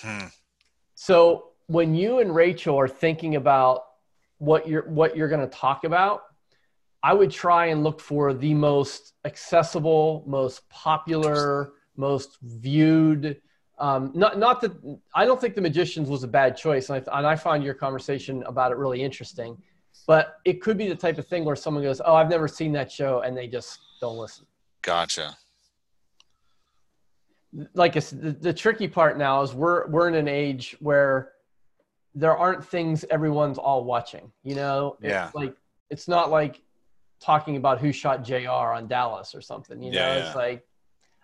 Hmm. 0.00 0.26
so 0.94 1.50
when 1.66 1.94
you 1.94 2.18
and 2.20 2.34
rachel 2.34 2.78
are 2.80 2.88
thinking 2.88 3.36
about 3.36 3.82
what 4.38 4.66
you're 4.66 4.88
what 4.88 5.16
you're 5.16 5.28
going 5.28 5.48
to 5.48 5.58
talk 5.58 5.84
about 5.84 6.22
i 7.02 7.12
would 7.12 7.30
try 7.30 7.66
and 7.66 7.84
look 7.84 8.00
for 8.00 8.32
the 8.32 8.54
most 8.54 9.12
accessible 9.24 10.24
most 10.26 10.68
popular 10.70 11.72
most 11.96 12.38
viewed 12.42 13.40
um, 13.78 14.12
not 14.14 14.38
not 14.38 14.60
that 14.60 14.72
I 15.14 15.24
don't 15.24 15.40
think 15.40 15.54
the 15.54 15.60
magicians 15.60 16.08
was 16.08 16.22
a 16.22 16.28
bad 16.28 16.56
choice, 16.56 16.88
and 16.90 17.02
I, 17.08 17.18
and 17.18 17.26
I 17.26 17.36
found 17.36 17.64
your 17.64 17.74
conversation 17.74 18.42
about 18.44 18.70
it 18.72 18.76
really 18.78 19.02
interesting. 19.02 19.56
But 20.06 20.38
it 20.44 20.60
could 20.62 20.76
be 20.78 20.88
the 20.88 20.94
type 20.96 21.18
of 21.18 21.26
thing 21.26 21.44
where 21.44 21.56
someone 21.56 21.82
goes, 21.82 22.00
"Oh, 22.04 22.14
I've 22.14 22.28
never 22.30 22.48
seen 22.48 22.72
that 22.72 22.90
show," 22.90 23.20
and 23.20 23.36
they 23.36 23.46
just 23.46 23.78
don't 24.00 24.16
listen. 24.16 24.46
Gotcha. 24.82 25.36
Like 27.74 27.96
I 27.96 28.00
said, 28.00 28.22
the, 28.22 28.32
the 28.32 28.52
tricky 28.52 28.88
part 28.88 29.18
now 29.18 29.42
is 29.42 29.52
we're 29.54 29.86
we're 29.88 30.08
in 30.08 30.14
an 30.14 30.28
age 30.28 30.76
where 30.80 31.32
there 32.14 32.36
aren't 32.36 32.64
things 32.64 33.04
everyone's 33.10 33.58
all 33.58 33.84
watching. 33.84 34.32
You 34.42 34.54
know, 34.54 34.96
It's 35.00 35.10
Yeah. 35.10 35.30
like 35.34 35.54
it's 35.90 36.08
not 36.08 36.30
like 36.30 36.62
talking 37.20 37.56
about 37.56 37.78
who 37.78 37.92
shot 37.92 38.24
J.R. 38.24 38.72
on 38.72 38.88
Dallas 38.88 39.34
or 39.34 39.40
something. 39.40 39.82
You 39.82 39.92
know, 39.92 39.98
Yeah, 40.14 40.26
it's 40.26 40.34
like 40.34 40.64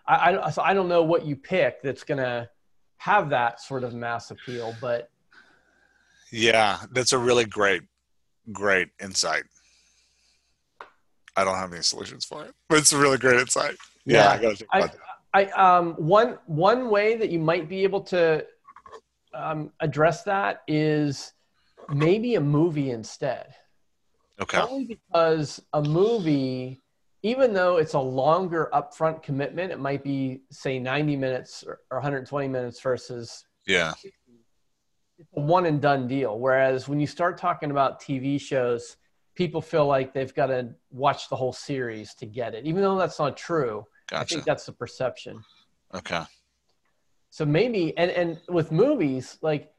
I, 0.09 0.47
I 0.47 0.49
so 0.49 0.61
I 0.63 0.73
don't 0.73 0.89
know 0.89 1.03
what 1.03 1.25
you 1.25 1.35
pick 1.35 1.81
that's 1.81 2.03
gonna 2.03 2.49
have 2.97 3.29
that 3.29 3.61
sort 3.61 3.83
of 3.83 3.93
mass 3.93 4.31
appeal, 4.31 4.73
but 4.81 5.09
Yeah, 6.31 6.79
that's 6.91 7.13
a 7.13 7.17
really 7.17 7.45
great, 7.45 7.83
great 8.51 8.89
insight. 9.01 9.43
I 11.35 11.43
don't 11.43 11.55
have 11.55 11.71
any 11.71 11.83
solutions 11.83 12.25
for 12.25 12.43
it, 12.43 12.53
but 12.67 12.79
it's 12.79 12.91
a 12.91 12.97
really 12.97 13.17
great 13.17 13.39
insight. 13.39 13.77
Yeah, 14.05 14.39
Yeah. 14.41 14.53
I 14.71 14.79
I, 14.79 14.81
that. 14.81 14.95
I 15.33 15.45
um 15.51 15.93
one 15.93 16.39
one 16.47 16.89
way 16.89 17.15
that 17.15 17.29
you 17.29 17.39
might 17.39 17.69
be 17.69 17.83
able 17.83 18.01
to 18.05 18.45
um, 19.33 19.71
address 19.79 20.23
that 20.23 20.61
is 20.67 21.33
maybe 21.89 22.35
a 22.35 22.41
movie 22.41 22.89
instead. 22.91 23.53
Okay. 24.41 24.57
Only 24.57 24.85
because 24.85 25.61
a 25.73 25.81
movie, 25.81 26.81
even 27.21 27.53
though 27.53 27.77
it's 27.77 27.93
a 27.93 27.99
longer 27.99 28.69
upfront 28.73 29.21
commitment, 29.21 29.71
it 29.71 29.79
might 29.79 30.03
be 30.03 30.41
say 30.51 30.79
90 30.79 31.15
minutes 31.17 31.63
or, 31.67 31.79
or 31.91 31.97
120 31.97 32.47
minutes 32.47 32.79
versus 32.81 33.45
Yeah. 33.67 33.93
it's 35.17 35.29
a 35.35 35.39
one 35.41 35.65
and 35.65 35.81
done 35.81 36.07
deal. 36.07 36.39
Whereas 36.39 36.87
when 36.87 36.99
you 36.99 37.07
start 37.07 37.37
talking 37.37 37.71
about 37.71 38.01
TV 38.01 38.39
shows, 38.39 38.95
people 39.35 39.61
feel 39.61 39.85
like 39.85 40.13
they've 40.13 40.33
got 40.33 40.47
to 40.47 40.73
watch 40.91 41.29
the 41.29 41.35
whole 41.35 41.53
series 41.53 42.13
to 42.15 42.25
get 42.25 42.55
it, 42.55 42.65
even 42.65 42.81
though 42.81 42.97
that's 42.97 43.19
not 43.19 43.35
true. 43.35 43.85
I 44.11 44.23
think 44.23 44.43
that's 44.45 44.65
the 44.65 44.71
perception. 44.71 45.43
Okay. 45.93 46.23
So 47.31 47.45
maybe 47.45 47.95
and 47.97 48.09
and 48.11 48.39
with 48.47 48.71
movies, 48.71 49.37
like 49.41 49.71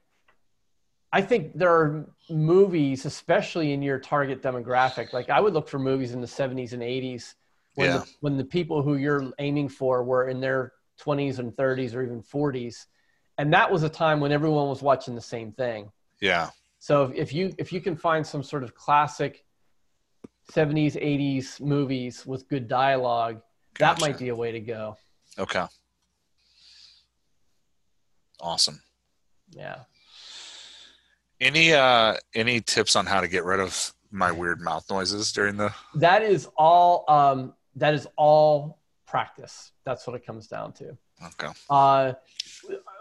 I 1.13 1.23
think 1.23 1.59
there 1.59 1.71
are 1.71 2.09
movies, 2.29 3.05
especially 3.05 3.73
in 3.73 3.83
your 3.83 3.99
target 3.99 4.43
demographic. 4.43 5.13
Like 5.13 5.29
I 5.29 5.41
would 5.41 5.55
look 5.55 5.69
for 5.69 5.79
movies 5.79 6.13
in 6.13 6.21
the 6.21 6.27
70s 6.27 6.73
and 6.73 6.83
80s 6.83 7.35
when 7.75 7.89
Yeah. 7.89 7.99
the, 7.99 8.11
when 8.21 8.37
the 8.37 8.45
people 8.45 8.83
who 8.83 8.97
you're 8.97 9.33
aiming 9.39 9.69
for 9.69 10.05
were 10.05 10.29
in 10.29 10.41
their 10.41 10.73
20s 11.01 11.39
and 11.39 11.53
30s 11.57 11.95
or 11.95 12.03
even 12.03 12.23
40s, 12.23 12.87
and 13.39 13.53
that 13.53 13.71
was 13.73 13.83
a 13.83 13.89
time 13.89 14.21
when 14.21 14.33
everyone 14.33 14.69
was 14.69 14.83
watching 14.83 15.15
the 15.15 15.21
same 15.21 15.53
thing. 15.53 15.91
Yeah. 16.21 16.51
So 16.79 17.05
if, 17.05 17.15
if 17.15 17.33
you 17.33 17.53
if 17.59 17.73
you 17.73 17.81
can 17.81 17.97
find 17.97 18.25
some 18.27 18.43
sort 18.43 18.63
of 18.63 18.75
classic 18.75 19.45
70s 20.53 20.97
80s 20.97 21.61
movies 21.61 22.27
with 22.27 22.49
good 22.49 22.69
dialogue, 22.69 23.41
that 23.79 24.01
might 24.01 24.19
be 24.19 24.29
a 24.29 24.37
way 24.37 24.53
to 24.53 24.61
go. 24.61 24.97
Okay. 25.39 25.65
Awesome. 28.41 28.81
Yeah. 29.51 29.85
Any 31.41 31.73
uh 31.73 32.17
any 32.35 32.61
tips 32.61 32.97
on 32.97 33.07
how 33.07 33.21
to 33.21 33.29
get 33.29 33.45
rid 33.45 33.61
of 33.61 33.95
my 34.11 34.31
weird 34.31 34.61
mouth 34.61 34.85
noises 34.91 35.33
during 35.33 35.57
the 35.57 35.73
that 35.95 36.23
is 36.23 36.49
all 36.57 37.05
um, 37.09 37.55
that 37.77 37.95
is 37.95 38.07
all 38.17 38.79
practice 39.07 39.73
that's 39.85 40.07
what 40.07 40.15
it 40.17 40.27
comes 40.27 40.47
down 40.49 40.73
to 40.73 40.97
Okay. 41.27 41.49
uh, 41.71 42.13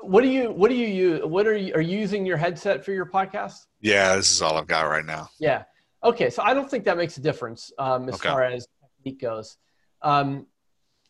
what 0.02 0.22
do 0.22 0.28
you 0.30 0.52
what 0.52 0.70
do 0.70 0.76
you 0.76 0.88
use 0.88 1.26
what 1.26 1.48
are 1.48 1.58
you 1.58 1.74
are 1.74 1.82
you 1.82 1.98
using 1.98 2.26
your 2.26 2.38
headset 2.38 2.86
for 2.86 2.92
your 2.92 3.06
podcast 3.06 3.66
Yeah, 3.82 4.16
this 4.16 4.32
is 4.32 4.42
all 4.42 4.58
I've 4.58 4.68
got 4.68 4.84
right 4.84 5.06
now. 5.06 5.30
yeah 5.40 5.64
okay 6.04 6.30
so 6.30 6.42
i 6.44 6.54
don't 6.54 6.70
think 6.70 6.86
that 6.86 6.96
makes 6.98 7.18
a 7.18 7.22
difference 7.22 7.72
um, 7.80 8.08
as 8.08 8.16
Okay. 8.16 8.30
far 8.30 8.44
as 8.44 8.68
technique 8.98 9.20
goes 9.22 9.58
um, 10.02 10.46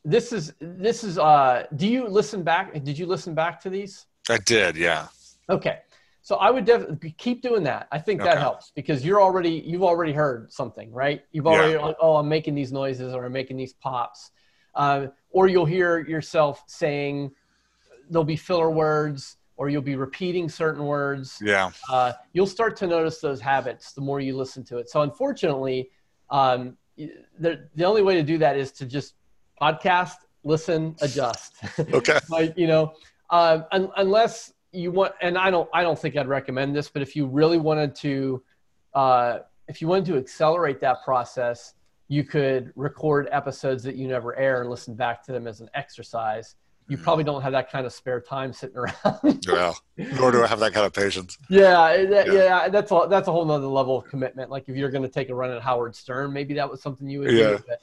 this 0.06 0.32
is 0.34 0.54
this 0.60 1.04
is 1.04 1.18
uh, 1.20 1.66
do 1.76 1.88
you 1.88 2.08
listen 2.08 2.42
back 2.44 2.74
did 2.84 2.98
you 2.98 3.06
listen 3.06 3.34
back 3.36 3.60
to 3.62 3.70
these 3.70 4.06
I 4.30 4.38
did, 4.38 4.76
yeah. 4.78 5.08
Okay. 5.50 5.80
So 6.22 6.36
I 6.36 6.52
would 6.52 6.66
definitely 6.66 7.12
keep 7.18 7.42
doing 7.42 7.64
that. 7.64 7.88
I 7.92 8.00
think 8.00 8.22
that 8.22 8.32
Okay. 8.34 8.40
helps 8.40 8.72
because 8.76 9.06
you're 9.06 9.22
already 9.22 9.64
you've 9.66 9.84
already 9.84 10.12
heard 10.14 10.52
something, 10.52 10.92
right? 10.92 11.22
You've 11.32 11.46
Yeah. 11.46 11.52
already 11.52 11.78
like, 11.78 11.96
oh, 12.02 12.18
I'm 12.18 12.28
making 12.30 12.56
these 12.56 12.72
noises 12.72 13.14
or 13.14 13.26
I'm 13.26 13.32
making 13.32 13.58
these 13.58 13.74
pops, 13.74 14.32
uh, 14.76 15.08
or 15.30 15.48
you'll 15.48 15.66
hear 15.66 16.00
yourself 16.00 16.64
saying 16.68 17.32
there'll 18.10 18.26
be 18.26 18.36
filler 18.36 18.70
words 18.70 19.38
or 19.56 19.70
you'll 19.70 19.82
be 19.82 19.96
repeating 19.96 20.50
certain 20.50 20.86
words. 20.86 21.42
Yeah. 21.42 21.72
Uh, 21.90 22.14
you'll 22.34 22.48
start 22.48 22.76
to 22.78 22.88
notice 22.88 23.20
those 23.20 23.42
habits 23.42 23.94
the 23.94 24.02
more 24.02 24.20
you 24.20 24.36
listen 24.36 24.64
to 24.66 24.78
it. 24.78 24.90
So 24.90 25.02
unfortunately, 25.02 25.90
um, 26.30 26.78
the 26.98 27.68
the 27.76 27.86
only 27.86 28.02
way 28.02 28.16
to 28.16 28.24
do 28.24 28.38
that 28.40 28.58
is 28.58 28.72
to 28.74 28.86
just 28.86 29.16
podcast, 29.62 30.16
listen, 30.44 30.96
adjust. 31.02 31.56
Okay. 31.94 32.20
like 32.30 32.54
you 32.58 32.68
know 32.68 32.94
uh, 33.30 33.62
un- 33.72 33.92
unless 33.98 34.52
you 34.72 34.92
want 34.92 35.14
and 35.22 35.38
i 35.38 35.50
don't 35.50 35.70
i 35.74 35.82
don't 35.82 35.98
think 35.98 36.16
i'd 36.16 36.28
recommend 36.28 36.76
this 36.76 36.90
but 36.90 37.02
if 37.02 37.16
you 37.16 37.26
really 37.26 37.58
wanted 37.58 37.96
to 37.96 38.42
uh, 38.94 39.40
if 39.68 39.82
you 39.82 39.88
wanted 39.88 40.06
to 40.06 40.18
accelerate 40.18 40.80
that 40.82 41.04
process 41.04 41.74
you 42.08 42.24
could 42.24 42.72
record 42.76 43.28
episodes 43.32 43.84
that 43.84 43.96
you 43.96 44.08
never 44.08 44.36
air 44.36 44.62
and 44.62 44.70
listen 44.70 44.96
back 44.96 45.24
to 45.24 45.32
them 45.32 45.48
as 45.48 45.62
an 45.62 45.70
exercise 45.74 46.56
you 46.88 46.98
Mm. 46.98 47.04
probably 47.04 47.24
don't 47.24 47.44
have 47.44 47.52
that 47.52 47.72
kind 47.72 47.86
of 47.86 47.94
spare 47.94 48.20
time 48.20 48.52
sitting 48.52 48.76
around 48.78 49.46
Well, 49.48 49.78
nor 49.98 50.32
do 50.32 50.44
I 50.44 50.48
have 50.48 50.60
that 50.60 50.74
kind 50.74 50.88
of 50.88 50.94
patience. 50.94 51.38
yeah, 51.48 52.04
that, 52.06 52.28
Yeah. 52.28 52.34
yeah, 52.34 52.70
that's 52.70 52.92
a, 52.92 53.06
that's 53.08 53.28
a 53.28 53.32
whole 53.32 53.46
nother 53.46 53.68
level 53.68 53.98
of 54.00 54.06
commitment. 54.06 54.50
Like 54.50 54.68
if 54.70 54.76
you're 54.76 54.90
going 54.90 55.04
to 55.04 55.10
take 55.10 55.30
a 55.30 55.36
run 55.36 55.52
at 55.52 55.62
Howard 55.62 55.96
Stern, 55.96 56.34
maybe 56.34 56.56
that 56.56 56.68
was 56.68 56.82
something 56.82 57.08
you 57.08 57.20
would 57.20 57.32
Yeah. 57.32 57.50
do. 57.58 57.60
But, 57.68 57.82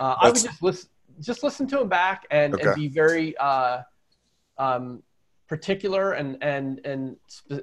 uh, 0.00 0.16
I 0.20 0.26
would 0.26 0.34
just 0.42 0.60
listen, 0.64 0.88
just 1.20 1.44
listen 1.44 1.68
to 1.68 1.80
him 1.80 1.88
back 1.88 2.26
and, 2.32 2.58
and 2.60 2.74
be 2.74 2.88
very 2.88 3.36
uh, 3.38 3.82
um, 4.58 5.02
particular 5.50 6.12
and 6.12 6.40
and 6.42 6.80
and 6.86 7.16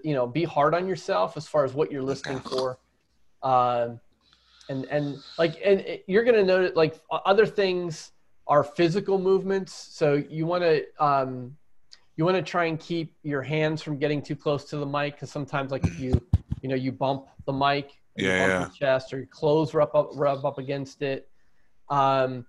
you 0.04 0.14
know 0.14 0.28
be 0.28 0.44
hard 0.44 0.76
on 0.76 0.88
yourself 0.90 1.38
as 1.38 1.48
far 1.48 1.64
as 1.64 1.74
what 1.74 1.90
you're 1.90 2.04
listening 2.04 2.40
for. 2.42 2.78
Um, 3.42 4.02
and 4.68 4.86
and 4.92 5.24
like 5.38 5.56
and 5.64 5.80
it- 5.80 6.04
you're 6.06 6.26
going 6.26 6.36
to 6.36 6.44
notice 6.44 6.76
like 6.76 7.00
other 7.10 7.46
things 7.46 8.12
are 8.46 8.62
physical 8.64 9.18
movements. 9.18 9.72
So 9.74 10.22
you 10.30 10.46
want 10.46 10.64
to 10.66 10.84
um, 11.00 11.56
you 12.18 12.26
want 12.26 12.36
to 12.36 12.44
try 12.44 12.66
and 12.66 12.78
keep 12.78 13.16
your 13.24 13.42
hands 13.42 13.82
from 13.82 13.98
getting 13.98 14.22
too 14.22 14.36
close 14.36 14.66
to 14.66 14.78
the 14.78 14.86
mic 14.86 15.14
because 15.16 15.32
sometimes 15.32 15.72
like 15.72 15.86
if 15.86 15.98
you 15.98 16.12
you 16.62 16.68
know 16.68 16.76
you 16.76 16.92
bump 16.92 17.28
the 17.46 17.54
mic 17.54 17.92
Yeah, 18.18 18.38
bump 18.38 18.50
yeah. 18.50 18.60
your 18.60 18.70
chest 18.82 19.14
or 19.14 19.18
your 19.20 19.28
clothes 19.28 19.74
rub 19.74 19.96
up 19.96 20.10
rub 20.16 20.46
up 20.46 20.58
against 20.58 21.02
it 21.02 21.30
um, 21.90 22.46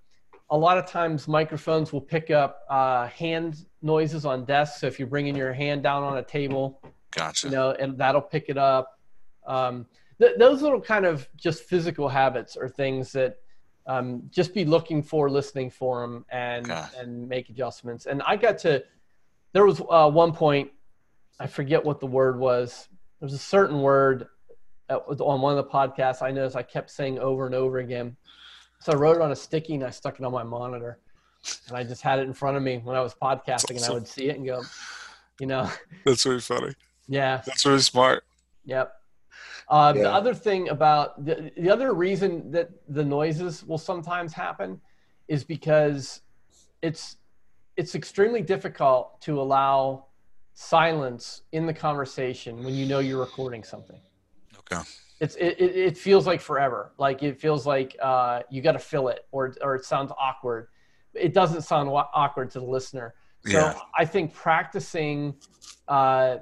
a 0.50 0.56
lot 0.56 0.78
of 0.78 0.86
times 0.86 1.28
microphones 1.28 1.92
will 1.92 2.00
pick 2.00 2.30
up 2.30 2.62
uh, 2.70 3.06
hand 3.08 3.66
noises 3.82 4.24
on 4.24 4.44
desks. 4.44 4.80
So 4.80 4.86
if 4.86 4.98
you're 4.98 5.08
bringing 5.08 5.36
your 5.36 5.52
hand 5.52 5.82
down 5.82 6.02
on 6.02 6.18
a 6.18 6.22
table 6.22 6.80
Gotcha. 7.10 7.48
you 7.48 7.54
know 7.54 7.72
and 7.72 7.98
that'll 7.98 8.20
pick 8.22 8.46
it 8.48 8.58
up. 8.58 8.98
Um, 9.46 9.86
th- 10.20 10.38
those 10.38 10.62
little 10.62 10.80
kind 10.80 11.04
of 11.04 11.28
just 11.36 11.64
physical 11.64 12.08
habits 12.08 12.56
are 12.56 12.68
things 12.68 13.12
that 13.12 13.36
um, 13.86 14.22
just 14.30 14.52
be 14.52 14.64
looking 14.64 15.02
for 15.02 15.30
listening 15.30 15.70
for 15.70 16.02
them 16.02 16.24
and 16.30 16.70
and 16.98 17.28
make 17.28 17.48
adjustments. 17.48 18.06
And 18.06 18.22
i 18.22 18.36
got 18.36 18.58
to 18.58 18.84
there 19.52 19.64
was 19.64 19.80
uh, 19.90 20.10
one 20.10 20.32
point 20.32 20.70
i 21.40 21.46
forget 21.46 21.84
what 21.84 22.00
the 22.00 22.06
word 22.06 22.38
was. 22.38 22.88
There 23.20 23.26
was 23.26 23.34
a 23.34 23.38
certain 23.38 23.80
word 23.80 24.28
that 24.88 25.06
was 25.06 25.20
on 25.20 25.40
one 25.40 25.58
of 25.58 25.64
the 25.64 25.70
podcasts 25.70 26.22
i 26.22 26.30
noticed 26.30 26.56
i 26.56 26.62
kept 26.62 26.90
saying 26.90 27.18
over 27.18 27.44
and 27.44 27.54
over 27.54 27.78
again 27.78 28.16
so 28.80 28.92
i 28.92 28.94
wrote 28.94 29.16
it 29.16 29.22
on 29.22 29.32
a 29.32 29.36
sticky 29.36 29.74
and 29.74 29.84
i 29.84 29.90
stuck 29.90 30.18
it 30.18 30.24
on 30.24 30.32
my 30.32 30.42
monitor 30.42 30.98
and 31.68 31.76
i 31.76 31.82
just 31.84 32.02
had 32.02 32.18
it 32.18 32.22
in 32.22 32.32
front 32.34 32.56
of 32.56 32.62
me 32.62 32.78
when 32.84 32.96
i 32.96 33.00
was 33.00 33.14
podcasting 33.14 33.76
and 33.76 33.84
i 33.84 33.90
would 33.90 34.06
see 34.08 34.28
it 34.28 34.36
and 34.36 34.46
go 34.46 34.62
you 35.40 35.46
know 35.46 35.70
That's 36.04 36.24
really 36.26 36.40
funny. 36.40 36.74
yeah 37.08 37.42
That's 37.46 37.64
really 37.64 37.80
smart. 37.80 38.24
Yep. 38.64 38.92
Uh, 39.70 39.92
Yeah. 39.96 40.02
The 40.02 40.12
other 40.12 40.34
thing 40.34 40.68
about 40.68 41.24
the, 41.24 41.50
the 41.56 41.70
other 41.70 41.94
reason 41.94 42.50
that 42.50 42.70
the 42.88 43.04
noises 43.04 43.64
will 43.64 43.78
sometimes 43.78 44.32
happen 44.32 44.80
is 45.28 45.44
because 45.44 46.22
it's 46.82 47.16
it's 47.76 47.94
extremely 47.94 48.42
difficult 48.42 49.20
to 49.22 49.40
allow 49.40 50.06
silence 50.54 51.42
in 51.52 51.66
the 51.66 51.72
conversation 51.72 52.64
when 52.64 52.74
you 52.74 52.84
know 52.86 52.98
you're 52.98 53.20
recording 53.20 53.62
something. 53.62 54.00
Okay. 54.58 54.82
It's 55.20 55.34
it, 55.34 55.60
it, 55.60 55.98
feels 55.98 56.26
like 56.26 56.40
forever. 56.40 56.92
Like 56.96 57.22
it 57.22 57.40
feels 57.40 57.66
like 57.66 57.96
uh, 58.00 58.42
you 58.50 58.62
got 58.62 58.72
to 58.72 58.78
fill 58.78 59.08
it, 59.08 59.26
or 59.32 59.54
or 59.60 59.74
it 59.74 59.84
sounds 59.84 60.12
awkward. 60.18 60.68
It 61.14 61.34
doesn't 61.34 61.62
sound 61.62 61.90
wa- 61.90 62.08
awkward 62.14 62.50
to 62.52 62.60
the 62.60 62.66
listener. 62.66 63.14
So 63.44 63.58
Yeah. 63.58 63.78
I 63.96 64.04
think 64.04 64.32
practicing 64.32 65.34
uh, 65.88 66.38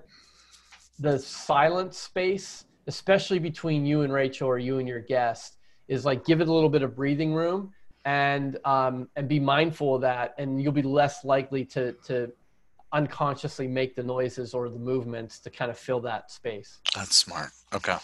the 0.99 1.19
silent 1.19 1.95
space, 1.95 2.65
especially 2.87 3.39
between 3.39 3.87
you 3.87 4.03
and 4.03 4.13
Rachel 4.13 4.49
or 4.49 4.59
you 4.59 4.79
and 4.79 4.87
your 4.87 5.01
guest, 5.01 5.57
is 5.89 6.05
like 6.05 6.25
give 6.27 6.41
it 6.43 6.49
a 6.49 6.53
little 6.53 6.71
bit 6.71 6.83
of 6.83 6.95
breathing 6.95 7.33
room 7.33 7.73
and 8.05 8.59
um, 8.67 9.09
and 9.17 9.27
be 9.27 9.41
mindful 9.41 9.95
of 9.95 10.03
that, 10.03 10.35
and 10.37 10.61
you'll 10.63 10.73
be 10.73 10.83
less 10.83 11.25
likely 11.25 11.65
to 11.65 11.93
to 12.05 12.31
unconsciously 12.93 13.67
make 13.67 13.97
the 13.97 14.03
noises 14.03 14.55
or 14.55 14.69
the 14.69 14.79
movements 14.79 15.39
to 15.41 15.51
kind 15.51 15.71
of 15.71 15.79
fill 15.79 16.01
that 16.01 16.31
space. 16.31 16.81
That's 16.95 17.17
smart. 17.17 17.51
Okay. 17.75 17.97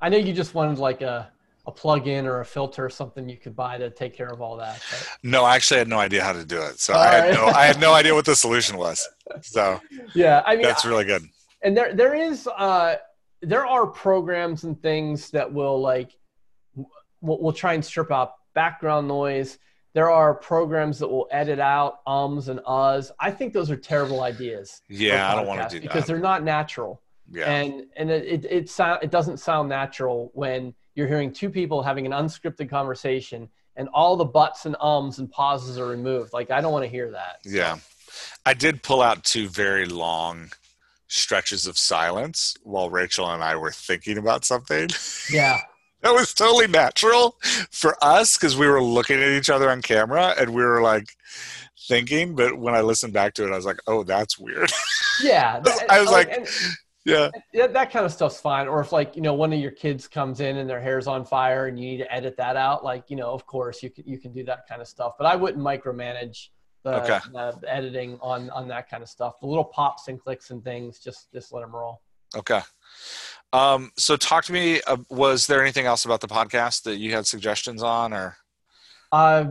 I 0.00 0.08
know 0.08 0.16
you 0.18 0.32
just 0.32 0.54
wanted 0.54 0.78
like 0.78 1.02
a 1.02 1.30
a 1.68 1.72
plug-in 1.72 2.26
or 2.28 2.40
a 2.40 2.44
filter 2.44 2.84
or 2.84 2.88
something 2.90 3.28
you 3.28 3.36
could 3.36 3.56
buy 3.56 3.76
to 3.76 3.90
take 3.90 4.14
care 4.16 4.28
of 4.28 4.40
all 4.40 4.56
that. 4.56 4.80
But 4.88 5.08
No, 5.24 5.42
I 5.44 5.56
actually 5.56 5.78
had 5.78 5.88
no 5.88 5.98
idea 5.98 6.22
how 6.22 6.32
to 6.32 6.44
do 6.44 6.62
it. 6.62 6.78
So 6.78 6.94
All 6.94 7.00
I 7.00 7.06
had 7.12 7.24
right. 7.24 7.34
no 7.34 7.46
I 7.46 7.64
had 7.66 7.80
no 7.80 7.92
idea 7.92 8.14
what 8.14 8.24
the 8.24 8.36
solution 8.36 8.76
was. 8.78 9.06
So 9.42 9.80
yeah, 10.14 10.42
I 10.46 10.54
mean, 10.54 10.62
that's 10.62 10.84
really 10.84 11.04
good. 11.04 11.22
and 11.62 11.76
there 11.76 11.92
there 11.92 12.14
is 12.14 12.46
uh 12.56 12.96
there 13.42 13.66
are 13.66 13.86
programs 13.86 14.62
and 14.64 14.80
things 14.80 15.30
that 15.30 15.52
will 15.52 15.80
like 15.80 16.12
will, 17.20 17.40
will 17.42 17.52
try 17.52 17.74
and 17.74 17.84
strip 17.84 18.10
out 18.10 18.32
background 18.54 19.06
noise 19.08 19.58
there 19.94 20.10
are 20.10 20.34
programs 20.34 20.98
that 20.98 21.08
will 21.08 21.26
edit 21.30 21.58
out 21.58 21.98
ums 22.06 22.48
and 22.48 22.60
uhs 22.60 23.10
i 23.20 23.30
think 23.30 23.52
those 23.52 23.70
are 23.70 23.76
terrible 23.76 24.22
ideas 24.22 24.80
Yeah, 24.88 25.30
I 25.30 25.34
don't 25.34 25.46
want 25.46 25.60
to 25.62 25.68
do 25.68 25.80
that 25.80 25.82
because 25.82 26.06
they're 26.06 26.18
not 26.18 26.42
natural 26.44 27.02
Yeah. 27.30 27.50
and 27.50 27.84
and 27.96 28.10
it 28.10 28.24
it, 28.24 28.44
it, 28.50 28.70
sound, 28.70 29.00
it 29.02 29.10
doesn't 29.10 29.38
sound 29.38 29.68
natural 29.68 30.30
when 30.34 30.74
you're 30.94 31.08
hearing 31.08 31.32
two 31.32 31.50
people 31.50 31.82
having 31.82 32.06
an 32.06 32.12
unscripted 32.12 32.70
conversation 32.70 33.48
and 33.76 33.88
all 33.92 34.16
the 34.16 34.24
buts 34.24 34.64
and 34.66 34.76
ums 34.80 35.18
and 35.18 35.30
pauses 35.30 35.78
are 35.78 35.86
removed 35.86 36.32
like 36.32 36.50
i 36.50 36.60
don't 36.60 36.72
want 36.72 36.84
to 36.84 36.90
hear 36.90 37.10
that 37.10 37.38
Yeah. 37.44 37.78
I 38.46 38.54
did 38.54 38.82
pull 38.82 39.02
out 39.02 39.24
two 39.24 39.48
very 39.48 39.86
long 39.86 40.52
stretches 41.08 41.66
of 41.66 41.76
silence 41.76 42.56
while 42.62 42.88
Rachel 42.90 43.28
and 43.30 43.42
I 43.42 43.56
were 43.56 43.72
thinking 43.72 44.18
about 44.18 44.44
something. 44.44 44.88
yeah 45.30 45.58
that 46.02 46.14
was 46.14 46.32
totally 46.32 46.66
natural 46.68 47.36
for 47.70 47.96
us 48.02 48.36
because 48.38 48.56
we 48.56 48.68
were 48.68 48.82
looking 48.82 49.20
at 49.20 49.28
each 49.30 49.50
other 49.50 49.68
on 49.70 49.82
camera 49.82 50.34
and 50.38 50.54
we 50.54 50.62
were 50.64 50.80
like 50.80 51.08
thinking. 51.88 52.34
But 52.36 52.58
when 52.58 52.74
I 52.74 52.80
listened 52.80 53.12
back 53.12 53.34
to 53.34 53.44
it, 53.46 53.52
I 53.52 53.56
was 53.56 53.66
like, 53.66 53.78
oh, 53.86 54.02
that's 54.04 54.38
weird. 54.38 54.72
yeah 55.22 55.60
I 55.90 56.00
was 56.00 56.10
like- 56.10 56.30
and- 56.32 56.48
Yeah. 57.06 57.30
yeah, 57.52 57.68
that 57.68 57.92
kind 57.92 58.04
of 58.04 58.12
stuff's 58.12 58.40
fine. 58.40 58.66
Or 58.66 58.80
if 58.80 58.90
like 58.92 59.14
you 59.16 59.22
know 59.22 59.32
one 59.34 59.52
of 59.52 59.60
your 59.60 59.70
kids 59.70 60.08
comes 60.08 60.40
in 60.40 60.56
and 60.56 60.68
their 60.68 60.80
hair's 60.80 61.06
on 61.06 61.24
fire 61.24 61.66
and 61.68 61.78
you 61.78 61.86
need 61.92 61.98
to 61.98 62.12
edit 62.12 62.36
that 62.38 62.56
out, 62.56 62.84
like 62.84 63.04
you 63.08 63.16
know, 63.16 63.30
of 63.32 63.46
course 63.46 63.82
you 63.82 63.90
can 63.90 64.04
you 64.06 64.18
can 64.18 64.32
do 64.32 64.44
that 64.44 64.66
kind 64.68 64.82
of 64.82 64.88
stuff. 64.88 65.12
But 65.16 65.26
I 65.26 65.36
wouldn't 65.36 65.62
micromanage 65.62 66.48
the, 66.82 67.02
Okay. 67.02 67.18
the 67.32 67.58
editing 67.68 68.18
on 68.20 68.50
on 68.50 68.66
that 68.68 68.90
kind 68.90 69.02
of 69.02 69.08
stuff. 69.08 69.40
The 69.40 69.46
little 69.46 69.64
pops 69.64 70.08
and 70.08 70.20
clicks 70.20 70.50
and 70.50 70.62
things, 70.64 70.98
just 70.98 71.32
just 71.32 71.52
let 71.52 71.60
them 71.60 71.74
roll. 71.74 72.02
Okay. 72.34 72.60
Um, 73.52 73.92
so 73.96 74.16
talk 74.16 74.44
to 74.46 74.52
me. 74.52 74.80
Uh, 74.86 74.96
was 75.08 75.46
there 75.46 75.62
anything 75.62 75.86
else 75.86 76.04
about 76.04 76.20
the 76.20 76.26
podcast 76.26 76.82
that 76.82 76.96
you 76.96 77.12
had 77.12 77.24
suggestions 77.26 77.82
on, 77.84 78.12
or 78.12 78.36
Uh, 79.12 79.44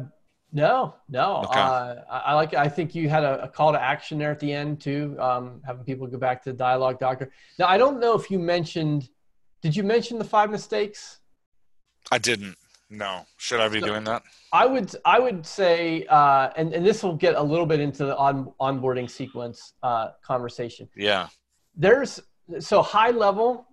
no, 0.55 0.95
no. 1.09 1.43
Okay. 1.43 1.59
Uh, 1.59 1.95
I, 2.09 2.17
I 2.27 2.33
like. 2.33 2.53
I 2.53 2.69
think 2.69 2.95
you 2.95 3.09
had 3.09 3.23
a, 3.25 3.43
a 3.43 3.47
call 3.49 3.73
to 3.73 3.81
action 3.81 4.17
there 4.17 4.31
at 4.31 4.39
the 4.39 4.53
end 4.53 4.79
too, 4.79 5.17
um, 5.19 5.61
having 5.65 5.83
people 5.83 6.07
go 6.07 6.17
back 6.17 6.41
to 6.43 6.51
the 6.53 6.57
dialogue 6.57 6.97
doctor. 6.97 7.29
Now 7.59 7.67
I 7.67 7.77
don't 7.77 7.99
know 7.99 8.13
if 8.15 8.31
you 8.31 8.39
mentioned. 8.39 9.09
Did 9.61 9.75
you 9.75 9.83
mention 9.83 10.17
the 10.17 10.23
five 10.23 10.49
mistakes? 10.49 11.19
I 12.09 12.19
didn't? 12.19 12.55
No. 12.89 13.25
Should 13.37 13.59
I 13.59 13.67
be 13.67 13.81
So- 13.81 13.87
doing 13.87 14.05
that? 14.05 14.23
I 14.53 14.65
would 14.65 14.95
I 15.03 15.19
would 15.19 15.45
say, 15.45 16.05
uh, 16.05 16.51
and 16.55 16.73
and 16.73 16.85
this 16.85 17.03
will 17.03 17.17
get 17.17 17.35
a 17.35 17.43
little 17.43 17.65
bit 17.65 17.81
into 17.81 18.05
the 18.05 18.15
on, 18.15 18.53
onboarding 18.61 19.09
sequence 19.09 19.73
uh, 19.83 20.11
conversation. 20.23 20.87
Yeah. 20.95 21.27
There's 21.75 22.21
so 22.59 22.81
high 22.81 23.11
level. 23.11 23.67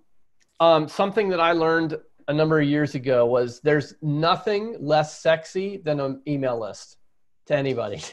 Um, 0.59 0.89
something 0.89 1.29
that 1.29 1.41
I 1.41 1.53
learned 1.53 1.97
a 2.29 2.33
number 2.33 2.61
of 2.61 2.67
years 2.69 2.95
ago 2.95 3.27
was 3.27 3.61
there's 3.61 3.95
nothing 4.03 4.77
less 4.81 5.21
sexy 5.21 5.79
than 5.85 6.01
an 6.01 6.23
email 6.27 6.59
list 6.61 6.97
to 7.47 7.57
anybody. 7.57 8.03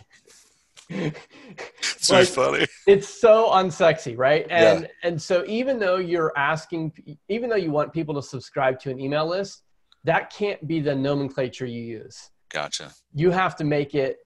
It's 0.92 2.10
Like- 2.10 2.28
funny. 2.28 2.66
it's 2.88 3.08
so 3.08 3.50
unsexy, 3.52 4.18
right? 4.18 4.48
And 4.50 4.90
and 5.04 5.22
so 5.22 5.44
even 5.46 5.78
though 5.78 5.98
you're 5.98 6.34
asking, 6.36 6.92
even 7.28 7.48
though 7.50 7.56
you 7.58 7.70
want 7.70 7.94
people 7.94 8.16
to 8.16 8.24
subscribe 8.24 8.80
to 8.80 8.90
an 8.90 9.00
email 9.00 9.28
list, 9.28 9.62
that 10.06 10.32
can't 10.34 10.66
be 10.68 10.80
the 10.80 10.96
nomenclature 10.96 11.68
you 11.68 11.82
use. 11.84 12.32
Gotcha. 12.50 12.92
you 13.14 13.30
have 13.30 13.56
to 13.58 13.64
make 13.64 13.94
it 13.94 14.18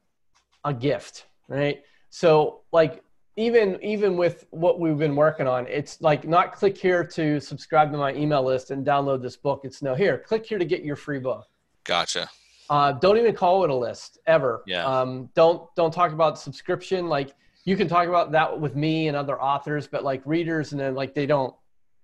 a 0.63 0.74
gift 0.74 1.25
right 1.50 1.82
so 2.10 2.62
like 2.72 3.04
even 3.36 3.80
even 3.84 4.16
with 4.16 4.46
what 4.52 4.80
we've 4.80 4.98
been 4.98 5.16
working 5.16 5.48
on 5.48 5.66
it's 5.68 6.00
like 6.02 6.28
not 6.28 6.54
click 6.54 6.78
here 6.78 7.04
to 7.04 7.40
subscribe 7.40 7.92
to 7.92 7.98
my 7.98 8.13
email 8.13 8.44
list 8.44 8.70
and 8.72 8.86
download 8.86 9.22
this 9.22 9.36
book 9.36 9.62
it's 9.63 9.82
no 9.82 9.96
here 9.96 10.20
click 10.20 10.46
here 10.46 10.60
to 10.60 10.66
get 10.66 10.84
your 10.84 10.96
free 10.96 11.20
book 11.20 11.46
Gotcha. 11.84 12.30
uh, 12.70 12.92
don't 12.94 13.18
even 13.18 13.36
call 13.36 13.63
it 13.63 13.70
a 13.70 13.75
list 13.75 14.20
ever 14.28 14.63
Yeah. 14.68 14.86
um, 14.86 15.30
don't 15.34 15.74
don't 15.75 15.92
talk 15.94 16.12
about 16.12 16.38
subscription 16.40 17.08
like 17.10 17.34
you 17.66 17.75
can 17.75 17.88
talk 17.88 18.08
about 18.08 18.32
that 18.34 18.60
with 18.60 18.75
me 18.75 19.08
and 19.08 19.18
other 19.18 19.42
authors 19.42 19.88
but 19.88 20.04
like 20.04 20.22
readers 20.25 20.72
and 20.72 20.80
then 20.80 20.94
like 20.94 21.16
they 21.16 21.25
don't 21.25 21.56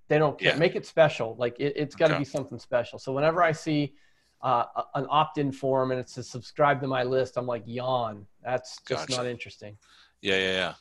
they 0.08 0.18
don't 0.18 0.40
care. 0.40 0.54
Yeah. 0.54 0.58
make 0.58 0.76
it 0.76 0.86
special 0.86 1.36
like 1.38 1.56
it, 1.60 1.74
it's 1.76 1.96
got 1.96 2.08
to 2.08 2.14
Okay. 2.16 2.22
be 2.22 2.26
something 2.26 2.58
special 2.58 2.98
so 2.98 3.14
whenever 3.14 3.44
i 3.44 3.52
see 3.52 3.94
uh, 4.42 4.64
an 4.96 5.06
opt-in 5.10 5.52
form 5.52 5.92
and 5.92 6.00
it 6.00 6.10
says 6.10 6.28
subscribe 6.28 6.80
to 6.82 6.88
my 6.88 7.04
list 7.04 7.38
i'm 7.38 7.46
like 7.46 7.62
yawn 7.68 8.26
that's 8.44 8.78
just 8.88 9.08
Gotcha. 9.10 9.22
not 9.22 9.28
interesting 9.30 9.78
Yeah. 10.22 10.36
Yeah. 10.38 10.52
Yeah. 10.54 10.74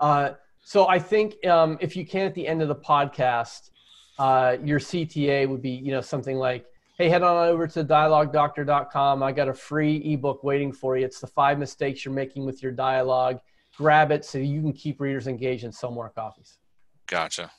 Uh, 0.00 0.30
so 0.64 0.88
I 0.88 0.98
think 0.98 1.44
um, 1.46 1.78
if 1.80 1.96
you 1.96 2.04
can 2.04 2.26
at 2.26 2.34
the 2.34 2.46
end 2.46 2.60
of 2.60 2.68
the 2.68 2.74
podcast, 2.74 3.70
uh, 4.18 4.56
your 4.64 4.80
CTA 4.80 5.48
would 5.48 5.62
be, 5.62 5.70
you 5.70 5.92
know, 5.92 6.00
something 6.00 6.36
like, 6.36 6.66
hey, 6.98 7.08
head 7.08 7.22
on 7.22 7.46
over 7.46 7.66
to 7.68 7.84
dialoguedoctor.com. 7.84 9.22
I 9.22 9.32
got 9.32 9.48
a 9.48 9.54
free 9.54 9.98
ebook 10.12 10.42
waiting 10.42 10.72
for 10.72 10.96
you. 10.96 11.04
It's 11.04 11.20
the 11.20 11.26
five 11.26 11.58
mistakes 11.58 12.04
you're 12.04 12.14
making 12.14 12.46
with 12.46 12.62
your 12.62 12.72
dialogue. 12.72 13.38
Grab 13.76 14.10
it 14.10 14.24
so 14.24 14.38
you 14.38 14.60
can 14.60 14.72
keep 14.72 15.00
readers 15.00 15.26
engaged 15.26 15.64
and 15.64 15.74
sell 15.74 15.90
more 15.90 16.08
copies. 16.08 16.58
Gotcha. 17.06 17.50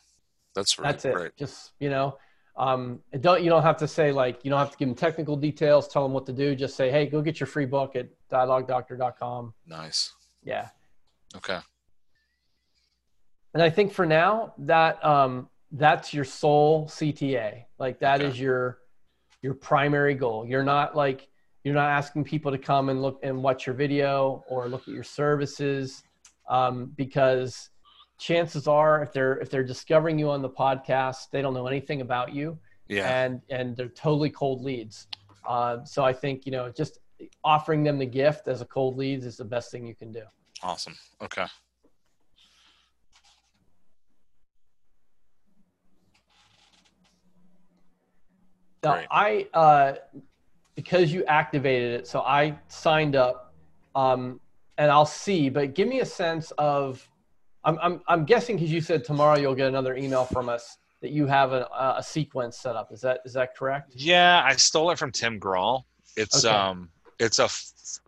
That's 0.56 0.78
really 0.78 0.92
That's 0.92 1.06
it. 1.06 1.14
great. 1.14 1.38
Just, 1.38 1.74
you 1.80 1.90
know, 1.90 2.18
um, 2.58 3.00
don't, 3.22 3.44
you 3.44 3.50
don't 3.50 3.62
have 3.62 3.78
to 3.78 3.88
say 3.88 4.12
like, 4.12 4.44
you 4.44 4.50
don't 4.50 4.60
have 4.60 4.72
to 4.72 4.78
give 4.78 4.88
them 4.88 4.96
technical 4.96 5.38
details, 5.38 5.88
tell 5.88 6.04
them 6.04 6.12
what 6.14 6.26
to 6.26 6.34
do. 6.34 6.56
Just 6.56 6.76
say, 6.76 6.90
hey, 6.90 7.06
go 7.06 7.22
get 7.22 7.40
your 7.40 7.48
free 7.48 7.68
book 7.68 7.96
at 7.96 8.08
dialoguedoctor.com. 8.32 9.54
Nice. 9.68 10.14
Yeah. 10.44 10.70
Okay. 11.36 11.60
And 13.58 13.64
I 13.64 13.72
think 13.72 13.92
for 13.92 14.06
now 14.06 14.54
that 14.60 15.04
um, 15.04 15.50
that's 15.72 16.14
your 16.14 16.26
sole 16.26 16.86
CTA. 16.86 17.64
Like 17.80 18.00
that 18.02 18.22
is 18.22 18.34
Okay. 18.36 18.44
your 18.44 18.78
your 19.42 19.56
primary 19.56 20.14
goal. 20.14 20.46
You're 20.46 20.62
not 20.62 20.96
like 20.96 21.28
you're 21.64 21.74
not 21.74 21.90
asking 21.90 22.26
people 22.26 22.52
to 22.52 22.60
come 22.60 22.90
and 22.90 23.02
look 23.02 23.20
and 23.24 23.42
watch 23.42 23.66
your 23.66 23.74
video 23.74 24.44
or 24.48 24.68
look 24.70 24.82
at 24.82 24.90
your 24.94 25.04
services 25.04 26.04
um, 26.48 26.94
because 26.96 27.72
chances 28.20 28.68
are 28.68 29.02
if 29.02 29.12
they're 29.12 29.40
if 29.40 29.50
they're 29.50 29.64
discovering 29.64 30.20
you 30.20 30.30
on 30.30 30.44
the 30.44 30.52
podcast, 30.52 31.32
they 31.32 31.42
don't 31.42 31.56
know 31.56 31.66
anything 31.66 32.02
about 32.02 32.32
you 32.36 32.60
Yeah. 32.88 33.24
and 33.24 33.42
and 33.50 33.76
they're 33.76 33.90
totally 33.90 34.30
cold 34.30 34.62
leads. 34.62 35.08
Uh, 35.50 35.84
so 35.84 36.06
I 36.06 36.14
think 36.14 36.46
you 36.46 36.52
know 36.52 36.70
just 36.70 37.00
offering 37.44 37.84
them 37.84 37.98
the 37.98 38.06
gift 38.06 38.48
as 38.50 38.62
a 38.62 38.66
cold 38.66 38.98
leads 38.98 39.26
is 39.26 39.38
the 39.38 39.46
best 39.46 39.72
thing 39.72 39.88
you 39.88 39.96
can 39.96 40.12
do. 40.12 40.22
Awesome. 40.62 40.96
Okay. 41.24 41.48
Now 48.88 48.94
Great. 48.94 49.08
I 49.12 49.48
uh, 49.54 49.94
because 50.76 51.12
you 51.12 51.26
activated 51.26 52.00
it, 52.00 52.08
so 52.08 52.22
I 52.22 52.58
signed 52.70 53.18
up, 53.18 53.54
um, 53.96 54.40
and 54.78 54.90
I'll 54.90 55.06
see. 55.06 55.50
But 55.50 55.76
give 55.76 55.90
me 55.90 56.00
a 56.00 56.06
sense 56.06 56.52
of, 56.52 57.06
I'm 57.66 57.78
I'm, 57.82 58.02
I'm 58.08 58.24
guessing 58.24 58.56
because 58.56 58.72
you 58.72 58.80
said 58.80 59.04
tomorrow 59.04 59.38
you'll 59.38 59.56
get 59.56 59.68
another 59.68 59.96
email 59.96 60.24
from 60.24 60.48
us 60.48 60.78
that 61.02 61.12
you 61.12 61.28
have 61.28 61.52
a, 61.52 61.68
a 61.98 62.04
sequence 62.04 62.58
set 62.58 62.78
up. 62.78 62.94
Is 62.94 63.02
that 63.02 63.20
is 63.26 63.34
that 63.34 63.58
correct? 63.58 63.92
Yeah, 63.96 64.42
I 64.46 64.56
stole 64.56 64.92
it 64.92 64.98
from 64.98 65.12
Tim 65.12 65.38
Grahl. 65.38 65.84
It's 66.16 66.46
Okay. 66.46 66.56
um, 66.56 66.90
it's 67.20 67.40
a 67.40 67.46
f- 67.46 68.00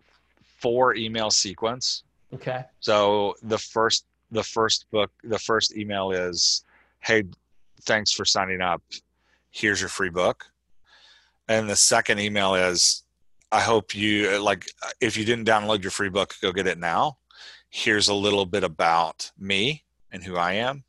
four 0.62 0.96
email 0.96 1.30
sequence. 1.30 2.04
Okay. 2.34 2.64
So 2.80 3.36
the 3.44 3.58
first 3.58 4.06
the 4.32 4.44
first 4.44 4.86
book 4.92 5.12
the 5.26 5.40
first 5.40 5.76
email 5.76 6.12
is, 6.12 6.64
"Hey, 7.00 7.24
thanks 7.82 8.14
for 8.14 8.24
signing 8.24 8.62
up. 8.62 8.82
Here's 9.52 9.82
your 9.82 9.90
free 9.90 10.10
book." 10.10 10.46
And 11.50 11.70
the 11.70 11.76
second 11.76 12.20
email 12.20 12.56
is, 12.56 13.04
"I 13.52 13.62
hope 13.62 13.94
you 13.94 14.40
like 14.40 14.72
if 15.02 15.18
you 15.18 15.26
didn't 15.26 15.48
download 15.48 15.82
your 15.82 15.92
free 15.92 16.10
book, 16.10 16.36
go 16.42 16.54
get 16.54 16.68
it 16.68 16.78
now. 16.78 17.18
Here's 17.70 18.08
a 18.08 18.14
little 18.14 18.46
bit 18.46 18.64
about 18.64 19.32
me 19.38 19.84
and 20.12 20.24
who 20.24 20.38
I 20.38 20.54
am." 20.54 20.86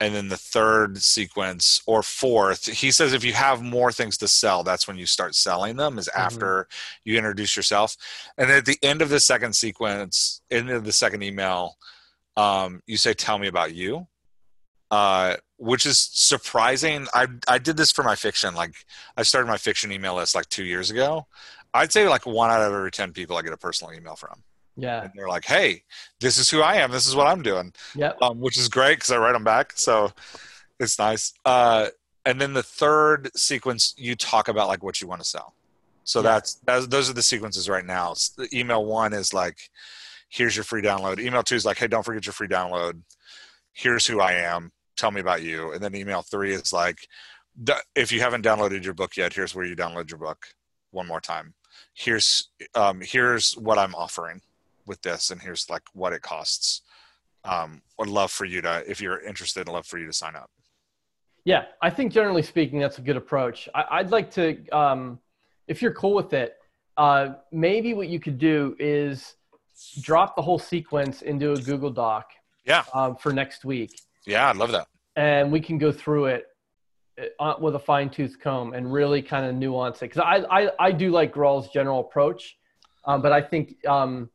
And 0.00 0.14
then 0.14 0.28
the 0.28 0.36
third 0.36 1.02
sequence 1.02 1.80
or 1.86 2.02
fourth, 2.04 2.66
he 2.66 2.90
says 2.92 3.12
if 3.12 3.24
you 3.24 3.32
have 3.32 3.62
more 3.62 3.90
things 3.90 4.16
to 4.18 4.28
sell, 4.28 4.62
that's 4.62 4.86
when 4.86 4.96
you 4.96 5.06
start 5.06 5.34
selling 5.34 5.76
them, 5.76 5.98
is 5.98 6.08
Mhm. 6.08 6.20
after 6.20 6.68
you 7.04 7.16
introduce 7.16 7.56
yourself. 7.56 7.96
And 8.36 8.50
at 8.50 8.64
the 8.64 8.78
end 8.82 9.02
of 9.02 9.08
the 9.08 9.20
second 9.20 9.54
sequence, 9.54 10.40
end 10.50 10.70
of 10.70 10.84
the 10.84 10.92
second 10.92 11.22
email, 11.22 11.78
um, 12.36 12.82
you 12.86 12.96
say, 12.96 13.14
"Tell 13.14 13.38
me 13.38 13.48
about 13.48 13.74
you," 13.74 14.06
uh, 14.90 15.36
which 15.56 15.84
is 15.86 15.98
surprising. 15.98 17.06
I 17.14 17.26
I 17.46 17.58
did 17.58 17.76
this 17.76 17.90
for 17.92 18.02
my 18.04 18.14
fiction. 18.14 18.54
Like 18.54 18.74
I 19.16 19.22
started 19.22 19.48
my 19.48 19.58
fiction 19.58 19.92
email 19.92 20.14
list 20.16 20.34
like 20.34 20.48
two 20.48 20.64
years 20.64 20.90
ago. 20.90 21.26
I'd 21.74 21.92
say 21.92 22.08
like 22.08 22.24
one 22.26 22.50
out 22.50 22.62
of 22.62 22.72
every 22.72 22.90
ten 22.90 23.12
people 23.12 23.36
I 23.36 23.42
get 23.42 23.52
a 23.52 23.56
personal 23.58 23.92
email 23.92 24.16
from, 24.16 24.42
Yeah. 24.76 25.02
and 25.02 25.10
they're 25.14 25.28
like, 25.28 25.44
"Hey, 25.44 25.82
this 26.20 26.38
is 26.38 26.48
who 26.50 26.62
I 26.62 26.76
am. 26.76 26.90
This 26.90 27.06
is 27.06 27.14
what 27.14 27.26
I'm 27.26 27.42
doing," 27.42 27.72
Yep. 27.94 28.22
um, 28.22 28.40
which 28.40 28.56
is 28.58 28.68
great 28.68 28.94
because 28.96 29.10
I 29.10 29.18
write 29.18 29.32
them 29.34 29.44
back. 29.44 29.72
So 29.76 30.12
it's 30.80 30.98
nice. 30.98 31.34
Uh, 31.44 31.88
and 32.24 32.40
then 32.40 32.52
the 32.54 32.62
third 32.62 33.30
sequence, 33.36 33.94
you 33.98 34.14
talk 34.14 34.48
about 34.48 34.68
like 34.68 34.82
what 34.82 35.00
you 35.00 35.08
want 35.08 35.20
to 35.22 35.26
sell. 35.28 35.54
So 36.04 36.20
Yeah. 36.20 36.22
that's, 36.34 36.54
that's 36.64 36.86
those 36.86 37.10
are 37.10 37.14
the 37.14 37.22
sequences 37.22 37.68
right 37.68 37.84
now. 37.84 38.12
S- 38.12 38.30
the 38.30 38.48
email 38.56 38.84
one 38.84 39.12
is 39.12 39.34
like, 39.34 39.70
here's 40.30 40.56
your 40.56 40.64
free 40.64 40.80
download. 40.82 41.18
Email 41.20 41.42
two 41.42 41.54
is 41.54 41.64
like, 41.66 41.76
hey, 41.78 41.86
don't 41.86 42.02
forget 42.04 42.24
your 42.26 42.32
free 42.32 42.48
download. 42.48 43.00
Here's 43.72 44.06
who 44.06 44.20
I 44.20 44.32
am. 44.32 44.72
Tell 44.98 45.10
me 45.10 45.22
about 45.22 45.42
you. 45.42 45.72
And 45.72 45.82
then 45.82 45.94
email 45.94 46.20
three 46.20 46.52
is 46.52 46.72
like, 46.72 46.98
if 47.96 48.12
you 48.12 48.20
haven't 48.20 48.44
downloaded 48.44 48.84
your 48.84 48.94
book 48.94 49.16
yet, 49.16 49.32
here's 49.32 49.54
where 49.54 49.64
you 49.64 49.74
download 49.74 50.10
your 50.10 50.18
book. 50.18 50.44
One 50.90 51.06
more 51.06 51.20
time. 51.20 51.54
Here's 51.94 52.50
um, 52.74 53.00
here's 53.02 53.56
what 53.56 53.78
I'm 53.78 53.94
offering 53.94 54.42
with 54.86 55.00
this, 55.02 55.30
and 55.30 55.40
here's 55.40 55.70
like 55.70 55.82
what 55.92 56.12
it 56.12 56.22
costs. 56.22 56.82
Um, 57.44 57.82
would 57.98 58.08
love 58.08 58.30
for 58.30 58.44
you 58.44 58.60
to, 58.62 58.82
if 58.90 59.00
you're 59.00 59.20
interested, 59.20 59.68
I'd 59.68 59.72
love 59.72 59.86
for 59.86 59.98
you 59.98 60.06
to 60.06 60.12
sign 60.12 60.36
up. 60.36 60.50
Yeah, 61.44 61.64
I 61.80 61.90
think 61.90 62.12
generally 62.12 62.42
speaking, 62.42 62.78
that's 62.78 62.98
a 62.98 63.02
good 63.02 63.16
approach. 63.16 63.68
I, 63.74 63.84
I'd 63.92 64.10
like 64.10 64.30
to, 64.32 64.68
um, 64.70 65.18
if 65.66 65.80
you're 65.80 65.94
cool 65.94 66.14
with 66.14 66.32
it, 66.32 66.56
uh, 66.96 67.34
maybe 67.52 67.94
what 67.94 68.08
you 68.08 68.20
could 68.20 68.38
do 68.38 68.76
is 68.78 69.36
drop 70.00 70.36
the 70.36 70.42
whole 70.42 70.58
sequence 70.58 71.22
into 71.22 71.52
a 71.52 71.56
Google 71.56 71.90
Doc. 71.90 72.32
Yeah. 72.64 72.84
Um, 72.92 73.16
for 73.16 73.32
next 73.32 73.64
week, 73.64 74.00
Yeah, 74.28 74.50
I'd 74.50 74.56
love 74.56 74.72
that. 74.72 74.86
and 75.16 75.50
we 75.50 75.60
can 75.60 75.78
go 75.78 75.90
through 75.90 76.26
it 76.26 76.46
uh, 77.40 77.54
with 77.60 77.74
a 77.74 77.78
fine 77.78 78.10
tooth 78.10 78.38
comb 78.40 78.74
and 78.74 78.92
really 78.92 79.22
kind 79.22 79.44
of 79.46 79.54
nuance 79.54 79.98
it. 79.98 80.10
Because 80.10 80.22
I, 80.22 80.44
I, 80.50 80.70
I 80.78 80.92
do 80.92 81.10
like 81.10 81.32
Grahl's 81.32 81.68
general 81.70 82.00
approach, 82.00 82.56
um, 83.04 83.22
but 83.22 83.32
I 83.32 83.40
think 83.40 83.84
um, 83.86 84.30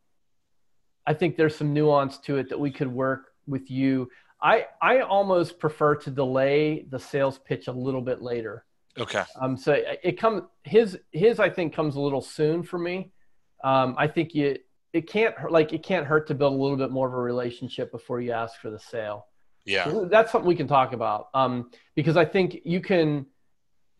I 1.06 1.13
think 1.13 1.38
there's 1.38 1.56
some 1.56 1.73
nuance 1.73 2.17
to 2.19 2.38
it 2.38 2.49
that 2.49 2.60
we 2.60 2.71
could 2.71 2.88
work 2.88 3.27
with 3.47 3.69
you. 3.69 4.10
I 4.41 4.65
I 4.82 5.01
almost 5.01 5.60
prefer 5.60 5.95
to 5.95 6.12
delay 6.12 6.86
the 6.89 6.99
sales 6.99 7.39
pitch 7.39 7.67
a 7.67 7.71
little 7.71 8.01
bit 8.01 8.21
later. 8.21 8.65
Okay. 8.99 9.23
Um, 9.39 9.56
so 9.56 9.73
it, 9.73 9.99
it 10.03 10.19
comes 10.19 10.43
his 10.63 10.99
his 11.12 11.39
I 11.39 11.49
think 11.49 11.73
comes 11.73 11.95
a 11.95 12.01
little 12.01 12.21
soon 12.21 12.63
for 12.63 12.79
me. 12.79 13.12
Um, 13.63 13.95
I 13.97 14.08
think 14.08 14.36
you 14.36 14.58
it 14.91 15.08
can't 15.08 15.34
like 15.49 15.71
it 15.71 15.84
can't 15.84 16.06
hurt 16.06 16.27
to 16.27 16.36
build 16.36 16.53
a 16.53 16.62
little 16.62 16.77
bit 16.77 16.91
more 16.91 17.08
of 17.08 17.13
a 17.13 17.17
relationship 17.17 17.91
before 17.91 18.19
you 18.19 18.32
ask 18.32 18.60
for 18.60 18.69
the 18.69 18.79
sale. 18.79 19.27
Yeah. 19.65 19.91
That's 20.10 20.32
something 20.32 20.47
we 20.47 20.56
can 20.56 20.67
talk 20.67 20.93
about 20.93 21.28
um, 21.34 21.71
because 21.95 22.17
I 22.17 22.26
think 22.26 22.60
you 22.65 22.82
can 22.82 23.26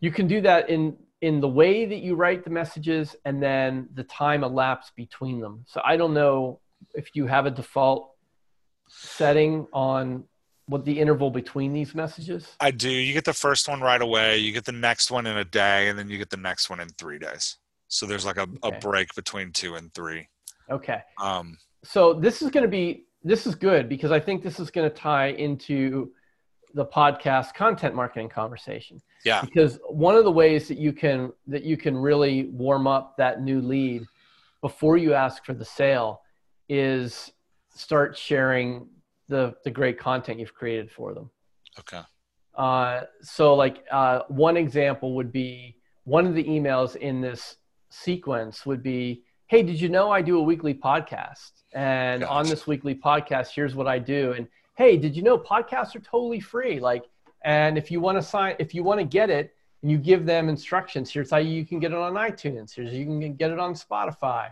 you 0.00 0.10
can 0.10 0.26
do 0.26 0.40
that 0.42 0.68
in 0.68 0.96
in 1.22 1.40
the 1.40 1.48
way 1.48 1.86
that 1.86 2.00
you 2.00 2.14
write 2.16 2.44
the 2.44 2.50
messages 2.50 3.16
and 3.24 3.42
then 3.42 3.88
the 3.94 4.04
time 4.04 4.44
elapsed 4.44 4.94
between 4.94 5.40
them. 5.40 5.64
So 5.66 5.80
I 5.84 5.96
don't 5.96 6.12
know 6.12 6.60
if 6.94 7.08
you 7.14 7.26
have 7.26 7.46
a 7.46 7.50
default 7.50 8.10
setting 8.88 9.66
on 9.72 10.24
what 10.66 10.84
the 10.84 10.98
interval 10.98 11.30
between 11.30 11.72
these 11.72 11.94
messages. 11.94 12.56
I 12.60 12.70
do. 12.70 12.90
You 12.90 13.12
get 13.12 13.24
the 13.24 13.32
first 13.32 13.68
one 13.68 13.80
right 13.80 14.00
away. 14.00 14.38
You 14.38 14.52
get 14.52 14.64
the 14.64 14.72
next 14.72 15.10
one 15.10 15.26
in 15.26 15.36
a 15.36 15.44
day, 15.44 15.88
and 15.88 15.98
then 15.98 16.08
you 16.08 16.18
get 16.18 16.30
the 16.30 16.36
next 16.36 16.70
one 16.70 16.80
in 16.80 16.88
three 16.90 17.18
days. 17.18 17.56
So 17.88 18.06
there's 18.06 18.24
like 18.24 18.38
a, 18.38 18.42
Okay. 18.42 18.76
a 18.76 18.80
break 18.80 19.14
between 19.14 19.52
two 19.52 19.74
and 19.76 19.92
three. 19.94 20.28
Okay. 20.70 21.00
Um, 21.20 21.58
so 21.84 22.14
this 22.14 22.40
is 22.42 22.50
going 22.50 22.64
to 22.64 22.70
be 22.70 23.06
this 23.24 23.46
is 23.46 23.54
good 23.54 23.88
because 23.88 24.12
i 24.12 24.20
think 24.20 24.42
this 24.42 24.60
is 24.60 24.70
going 24.70 24.88
to 24.88 24.94
tie 24.94 25.28
into 25.28 26.12
the 26.74 26.84
podcast 26.84 27.54
content 27.54 27.94
marketing 27.94 28.28
conversation 28.28 29.00
yeah. 29.24 29.40
because 29.40 29.78
one 29.88 30.14
of 30.16 30.24
the 30.24 30.30
ways 30.30 30.68
that 30.68 30.78
you 30.78 30.92
can 30.92 31.32
that 31.46 31.64
you 31.64 31.76
can 31.76 31.96
really 31.96 32.46
warm 32.46 32.86
up 32.86 33.16
that 33.16 33.40
new 33.40 33.60
lead 33.60 34.04
before 34.60 34.96
you 34.96 35.14
ask 35.14 35.44
for 35.44 35.54
the 35.54 35.64
sale 35.64 36.20
is 36.68 37.32
start 37.70 38.16
sharing 38.16 38.88
the 39.28 39.54
the 39.64 39.70
great 39.70 39.98
content 39.98 40.38
you've 40.38 40.54
created 40.54 40.90
for 40.90 41.14
them 41.14 41.30
Okay. 41.78 42.02
uh, 42.56 43.00
so 43.22 43.54
like 43.54 43.84
uh, 43.90 44.20
one 44.28 44.56
example 44.56 45.14
would 45.16 45.32
be 45.32 45.76
one 46.04 46.26
of 46.26 46.34
the 46.34 46.44
emails 46.44 46.94
in 46.96 47.20
this 47.20 47.56
sequence 47.90 48.64
would 48.66 48.82
be 48.82 49.23
hey 49.46 49.62
did 49.62 49.80
you 49.80 49.88
know 49.88 50.10
i 50.10 50.22
do 50.22 50.38
a 50.38 50.42
weekly 50.42 50.74
podcast? 50.74 51.50
And 51.74 52.22
on 52.24 52.48
this 52.48 52.66
weekly 52.66 52.94
podcast 52.94 53.48
here's 53.48 53.74
what 53.74 53.86
i 53.86 53.98
do. 53.98 54.32
And 54.32 54.48
hey 54.76 54.96
did 54.96 55.16
you 55.16 55.22
know 55.22 55.38
podcasts 55.38 55.94
are 55.94 56.00
totally 56.00 56.40
free? 56.40 56.80
Like 56.80 57.04
and 57.44 57.76
if 57.76 57.90
you 57.90 58.00
want 58.00 58.18
to 58.18 58.22
sign 58.22 58.56
if 58.58 58.74
you 58.74 58.82
want 58.82 59.00
to 59.00 59.06
get 59.06 59.30
it 59.30 59.54
and 59.82 59.90
you 59.90 59.98
give 59.98 60.24
them 60.24 60.48
instructions 60.48 61.10
here's 61.10 61.30
how 61.30 61.36
you 61.36 61.66
can 61.66 61.78
get 61.78 61.92
it 61.92 61.98
on 61.98 62.14
itunes 62.14 62.74
here's 62.74 62.90
how 62.90 62.96
you 62.96 63.04
can 63.04 63.34
get 63.34 63.50
it 63.50 63.58
on 63.58 63.74
spotify. 63.74 64.48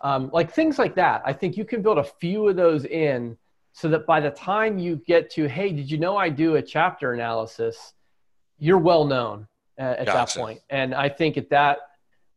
Um, 0.00 0.30
like 0.32 0.52
things 0.52 0.78
like 0.78 0.94
that. 0.94 1.22
I 1.24 1.32
think 1.32 1.56
you 1.56 1.64
can 1.64 1.82
build 1.82 1.98
a 1.98 2.04
few 2.04 2.46
of 2.46 2.54
those 2.54 2.84
in 2.84 3.36
so 3.72 3.88
that 3.88 4.06
by 4.06 4.20
the 4.20 4.30
time 4.30 4.78
you 4.78 4.96
get 5.06 5.30
to 5.30 5.48
hey 5.48 5.72
did 5.72 5.90
you 5.90 5.98
know 5.98 6.16
i 6.16 6.28
do 6.28 6.56
a 6.56 6.62
chapter 6.62 7.12
analysis 7.12 7.94
you're 8.58 8.78
well 8.78 9.04
known 9.04 9.46
uh, 9.78 9.82
at 9.82 10.06
that 10.06 10.14
Gotcha. 10.14 10.38
point. 10.40 10.60
And 10.70 10.94
i 10.94 11.08
think 11.08 11.36
at 11.36 11.48
that 11.50 11.78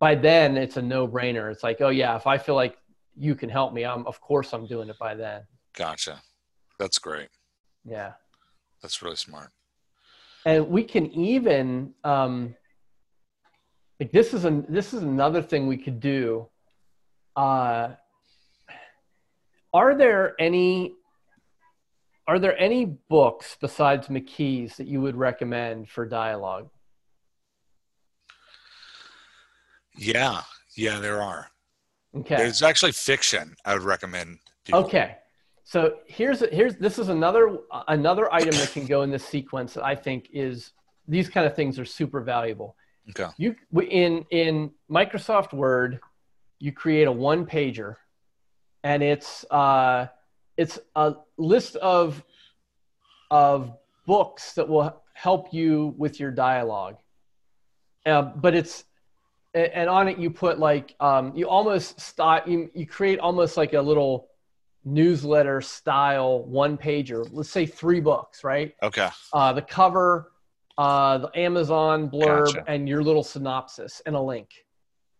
by 0.01 0.15
then 0.15 0.57
it's 0.57 0.75
a 0.75 0.81
no-brainer 0.81 1.49
it's 1.49 1.63
like 1.63 1.79
oh 1.79 1.89
yeah 1.89 2.15
if 2.17 2.25
i 2.27 2.37
feel 2.37 2.55
like 2.55 2.75
you 3.17 3.35
can 3.35 3.47
help 3.49 3.71
me 3.71 3.85
i'm 3.85 4.05
of 4.07 4.19
course 4.19 4.51
i'm 4.51 4.65
doing 4.67 4.89
it 4.89 4.97
by 4.99 5.13
then 5.15 5.43
Gotcha. 5.73 6.21
That's 6.79 6.97
great. 6.99 7.29
yeah 7.85 8.11
That's 8.81 9.01
really 9.01 9.15
smart. 9.15 9.51
and 10.45 10.67
we 10.67 10.83
can 10.83 11.05
even 11.11 11.93
um, 12.03 12.55
like 13.99 14.11
this 14.11 14.33
is 14.33 14.43
an 14.43 14.65
this 14.67 14.93
is 14.93 15.01
another 15.03 15.41
thing 15.41 15.67
we 15.67 15.77
could 15.77 15.99
do 16.01 16.47
uh, 17.37 17.89
are 19.73 19.95
there 19.95 20.35
any 20.39 20.93
are 22.27 22.39
there 22.39 22.57
any 22.57 22.85
books 22.85 23.55
besides 23.61 24.07
mckee's 24.07 24.75
that 24.77 24.87
you 24.87 24.99
would 25.01 25.15
recommend 25.15 25.87
for 25.89 26.05
dialogue 26.05 26.69
Yeah. 29.97 30.41
Yeah, 30.75 30.99
there 30.99 31.21
are. 31.21 31.49
okay 32.15 32.38
There's 32.38 32.62
actually 32.62 32.93
fiction 32.93 33.56
I 33.65 33.73
would 33.73 33.84
recommend. 33.84 34.39
People. 34.65 34.82
Okay. 34.82 35.17
So 35.63 35.97
here's 36.06 36.41
here's 36.51 36.75
this 36.75 36.99
is 36.99 37.10
another 37.10 37.58
another 37.88 38.34
item 38.34 38.51
that 38.51 38.71
can 38.71 38.86
go 38.86 39.04
in 39.04 39.10
this 39.10 39.25
sequence 39.25 39.73
that 39.73 39.84
I 39.84 39.95
think 39.95 40.30
is 40.34 40.71
these 41.08 41.30
kind 41.30 41.45
of 41.45 41.56
things 41.56 41.80
are 41.80 41.86
super 41.86 42.21
valuable. 42.21 42.75
Okay. 43.10 43.30
You 43.38 43.56
in 43.82 44.25
in 44.32 44.71
Microsoft 44.89 45.54
Word, 45.54 45.99
you 46.60 46.71
create 46.71 47.08
a 47.08 47.12
one 47.12 47.45
pager, 47.45 47.95
and 48.84 49.01
it's 49.01 49.45
uh, 49.49 50.08
it's 50.58 50.80
a 50.95 51.15
list 51.38 51.75
of 51.77 52.23
of 53.30 53.73
books 54.06 54.54
that 54.54 54.67
will 54.67 55.01
help 55.13 55.54
you 55.54 55.93
with 55.97 56.19
your 56.19 56.32
dialogue. 56.32 56.97
Uh, 58.06 58.21
but 58.21 58.56
it's 58.56 58.84
and 59.53 59.89
on 59.89 60.07
it 60.07 60.17
you 60.17 60.29
put 60.29 60.59
like 60.59 60.95
um, 60.99 61.33
you 61.35 61.47
almost 61.47 61.99
start 61.99 62.47
you, 62.47 62.69
you 62.73 62.85
create 62.85 63.19
almost 63.19 63.57
like 63.57 63.73
a 63.73 63.81
little 63.81 64.29
newsletter 64.83 65.61
style 65.61 66.43
one 66.45 66.77
pager. 66.77 67.27
Let's 67.31 67.49
say 67.49 67.65
three 67.65 67.99
books, 67.99 68.43
right? 68.43 68.73
Okay. 68.81 69.09
uh, 69.33 69.53
the 69.53 69.61
cover, 69.61 70.31
uh, 70.77 71.19
the 71.19 71.31
Amazon 71.37 72.09
blurb, 72.09 72.53
Gotcha. 72.53 72.63
and 72.67 72.87
your 72.87 73.03
little 73.03 73.23
synopsis 73.23 74.01
and 74.05 74.15
a 74.15 74.21
link. 74.21 74.49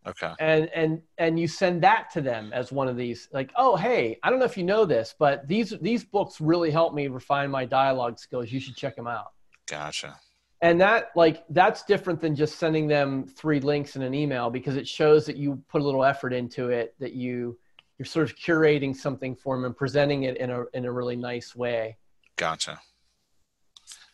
Okay. 0.08 0.32
And 0.39 0.67
and 0.74 1.02
and 1.20 1.39
you 1.39 1.48
send 1.48 1.84
that 1.84 2.10
to 2.13 2.22
them 2.22 2.52
as 2.54 2.72
one 2.72 2.88
of 2.88 2.98
these, 2.98 3.30
like, 3.34 3.52
oh 3.56 3.76
hey, 3.76 4.17
I 4.24 4.32
don't 4.32 4.39
know 4.39 4.46
if 4.46 4.58
you 4.58 4.63
know 4.63 4.84
this, 4.86 5.13
but 5.20 5.48
these 5.48 5.76
these 5.82 6.04
books 6.04 6.41
really 6.41 6.72
help 6.72 6.96
me 6.96 7.08
refine 7.08 7.52
my 7.52 7.65
dialogue 7.65 8.17
skills. 8.17 8.52
You 8.52 8.60
should 8.60 8.76
check 8.76 8.96
them 8.96 9.08
out. 9.08 9.34
Gotcha. 9.67 10.17
And 10.63 10.80
that 10.80 11.10
like 11.15 11.43
that's 11.50 11.84
different 11.84 12.21
than 12.21 12.36
just 12.36 12.60
sending 12.60 12.88
them 12.88 13.26
three 13.26 13.60
links 13.60 13.95
in 13.95 14.04
an 14.04 14.13
email 14.13 14.50
because 14.50 14.76
it 14.76 14.88
shows 14.88 15.26
that 15.26 15.36
you 15.36 15.62
put 15.67 15.82
a 15.82 15.84
little 15.84 16.04
effort 16.04 16.34
into 16.34 16.69
it, 16.69 16.93
that 17.00 17.13
you 17.13 17.58
you're 17.97 18.06
sort 18.06 18.30
of 18.30 18.36
curating 18.36 18.95
something 18.95 19.36
for 19.36 19.56
them 19.56 19.65
and 19.65 19.76
presenting 19.76 20.24
it 20.24 20.38
in 20.38 20.52
a 20.52 20.63
in 20.74 20.86
a 20.86 20.91
really 20.91 21.15
nice 21.15 21.56
way. 21.56 21.97
Gotcha. 22.36 22.80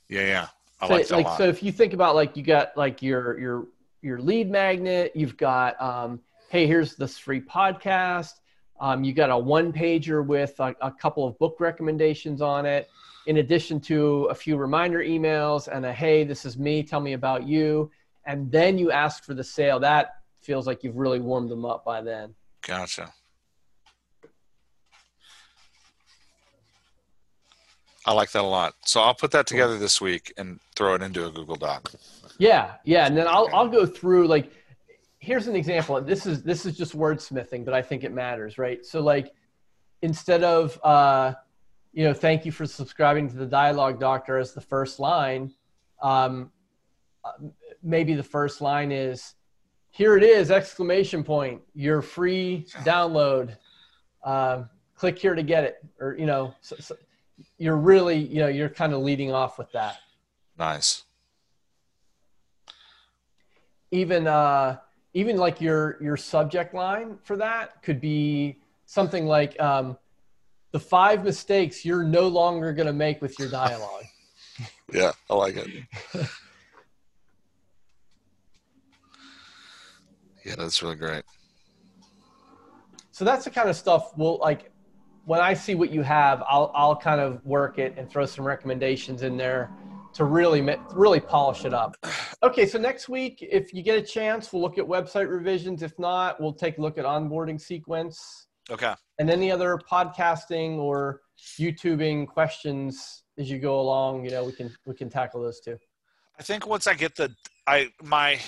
Yeah, 0.09 0.25
yeah. 0.25 0.47
I 0.79 0.87
so, 0.87 0.93
like 0.93 1.07
that 1.07 1.13
a 1.13 1.17
like 1.17 1.25
lot. 1.25 1.37
so 1.37 1.43
if 1.45 1.63
you 1.63 1.71
think 1.71 1.93
about 1.93 2.15
like 2.15 2.37
you 2.37 2.43
got 2.43 2.75
like 2.77 3.01
your 3.01 3.39
your 3.39 3.67
your 4.01 4.19
lead 4.19 4.49
magnet 4.49 5.11
you've 5.15 5.37
got 5.37 5.79
um, 5.81 6.19
hey 6.49 6.67
here's 6.67 6.95
this 6.95 7.17
free 7.17 7.41
podcast 7.41 8.33
um, 8.79 9.03
you 9.03 9.11
got 9.11 9.31
a 9.31 9.37
one 9.37 9.73
pager 9.73 10.25
with 10.25 10.53
a, 10.59 10.75
a 10.81 10.91
couple 10.91 11.25
of 11.25 11.37
book 11.39 11.57
recommendations 11.59 12.41
on 12.41 12.65
it 12.65 12.89
in 13.27 13.37
addition 13.37 13.79
to 13.79 14.25
a 14.25 14.35
few 14.35 14.57
reminder 14.57 14.99
emails 14.99 15.67
and 15.67 15.85
a 15.85 15.93
hey 15.93 16.23
this 16.23 16.45
is 16.45 16.57
me 16.57 16.81
tell 16.81 16.99
me 16.99 17.13
about 17.13 17.47
you 17.47 17.91
and 18.25 18.51
then 18.51 18.77
you 18.77 18.91
ask 18.91 19.23
for 19.23 19.33
the 19.33 19.43
sale 19.43 19.79
that 19.79 20.15
feels 20.41 20.65
like 20.65 20.83
you've 20.83 20.97
really 20.97 21.19
warmed 21.19 21.51
them 21.51 21.65
up 21.65 21.85
by 21.85 22.01
then 22.01 22.33
Gotcha. 22.67 23.13
I 28.05 28.13
like 28.13 28.31
that 28.31 28.41
a 28.41 28.47
lot. 28.47 28.73
So 28.85 29.01
I'll 29.01 29.13
put 29.13 29.31
that 29.31 29.47
together 29.47 29.77
this 29.77 29.99
week 29.99 30.33
and 30.37 30.59
throw 30.75 30.95
it 30.95 31.01
into 31.01 31.25
a 31.27 31.31
Google 31.31 31.57
Doc. 31.57 31.91
Yeah, 32.37 32.75
yeah, 32.85 33.05
and 33.05 33.17
then 33.17 33.27
I'll 33.27 33.49
I'll 33.53 33.67
go 33.67 33.85
through 33.85 34.27
like 34.27 34.51
here's 35.19 35.47
an 35.47 35.55
example. 35.55 35.99
This 36.01 36.25
is 36.25 36.41
this 36.41 36.65
is 36.65 36.77
just 36.77 36.97
wordsmithing, 36.97 37.65
but 37.65 37.73
I 37.73 37.81
think 37.81 38.05
it 38.05 38.13
matters, 38.13 38.57
right? 38.57 38.85
So 38.85 39.01
like 39.01 39.33
instead 40.01 40.43
of 40.43 40.79
uh, 40.83 41.33
you 41.97 42.03
know, 42.03 42.13
thank 42.13 42.45
you 42.45 42.51
for 42.51 42.67
subscribing 42.67 43.27
to 43.27 43.35
the 43.35 43.45
Dialogue 43.47 43.99
Doctor 43.99 44.37
as 44.37 44.53
the 44.53 44.61
first 44.61 44.99
line, 44.99 45.51
um, 45.99 46.51
uh, 47.25 47.31
maybe 47.81 48.13
the 48.13 48.21
first 48.21 48.61
line 48.61 48.91
is 48.91 49.33
here 49.89 50.15
it 50.15 50.21
is 50.21 50.51
exclamation 50.51 51.23
point 51.23 51.59
your 51.73 52.03
free 52.03 52.67
download. 52.83 53.57
Uh, 54.23 54.65
click 54.93 55.17
here 55.17 55.33
to 55.33 55.41
get 55.41 55.63
it 55.63 55.77
or 55.99 56.15
you 56.19 56.27
know 56.27 56.53
so, 56.61 56.75
so 56.79 56.95
you're 57.57 57.77
really 57.77 58.17
you 58.17 58.41
know 58.41 58.47
you're 58.47 58.69
kind 58.69 58.93
of 58.93 59.01
leading 59.01 59.33
off 59.33 59.57
with 59.57 59.71
that. 59.71 59.97
Nice. 60.55 61.03
even 63.89 64.27
uh, 64.27 64.77
even 65.15 65.37
like 65.37 65.59
your 65.59 65.97
your 65.99 66.15
subject 66.15 66.75
line 66.75 67.17
for 67.23 67.37
that 67.37 67.81
could 67.81 67.99
be 67.99 68.59
something 68.85 69.25
like 69.25 69.59
um, 69.59 69.97
the 70.77 70.83
five 70.85 71.23
mistakes 71.23 71.83
you're 71.83 72.03
no 72.03 72.27
longer 72.27 72.71
going 72.71 72.85
to 72.85 72.93
make 72.93 73.19
with 73.19 73.39
your 73.39 73.49
dialogue. 73.49 74.03
Yeah, 74.93 75.11
I 75.29 75.33
like 75.35 75.57
it. 75.57 75.67
yeah, 80.45 80.55
that's 80.57 80.81
really 80.81 80.95
great. 80.95 81.23
so 83.11 83.25
that's 83.25 83.43
the 83.43 83.51
kind 83.51 83.69
of 83.69 83.75
stuff 83.75 84.17
we'll 84.17 84.37
like 84.37 84.71
when 85.25 85.41
I 85.41 85.53
see 85.53 85.75
what 85.75 85.91
you 85.91 86.03
have, 86.03 86.41
I'll 86.47 86.71
I'll 86.73 86.95
kind 86.95 87.19
of 87.19 87.45
work 87.45 87.79
it 87.79 87.95
and 87.97 88.09
throw 88.09 88.25
some 88.25 88.47
recommendations 88.47 89.23
in 89.23 89.35
there 89.35 89.69
to 90.13 90.23
really 90.23 90.61
really 90.93 91.19
polish 91.19 91.65
it 91.65 91.73
up. 91.73 91.97
Okay, 92.43 92.67
so 92.67 92.77
next 92.77 93.09
week, 93.09 93.39
if 93.41 93.73
you 93.73 93.81
get 93.81 93.97
a 93.97 94.01
chance, 94.01 94.53
we'll 94.53 94.61
look 94.61 94.77
at 94.77 94.85
website 94.85 95.27
revisions. 95.27 95.81
If 95.81 95.97
not, 95.97 96.39
we'll 96.39 96.53
take 96.53 96.77
a 96.77 96.81
look 96.81 96.97
at 96.99 97.03
onboarding 97.03 97.59
sequence. 97.59 98.46
Okay. 98.69 98.93
and 99.19 99.29
any 99.29 99.51
other 99.51 99.79
podcasting 99.89 100.77
or 100.77 101.21
YouTubing 101.59 102.27
questions 102.27 103.23
as 103.37 103.49
you 103.49 103.59
go 103.59 103.79
along, 103.79 104.25
you 104.25 104.31
know, 104.31 104.43
we 104.43 104.51
can 104.51 104.75
we 104.85 104.95
can 104.95 105.09
tackle 105.09 105.41
those 105.41 105.59
too. 105.59 105.77
I 106.39 106.43
think 106.43 106.67
once 106.67 106.87
I 106.87 106.93
get 106.93 107.15
the 107.15 107.33
I 107.65 107.89
my 108.03 108.39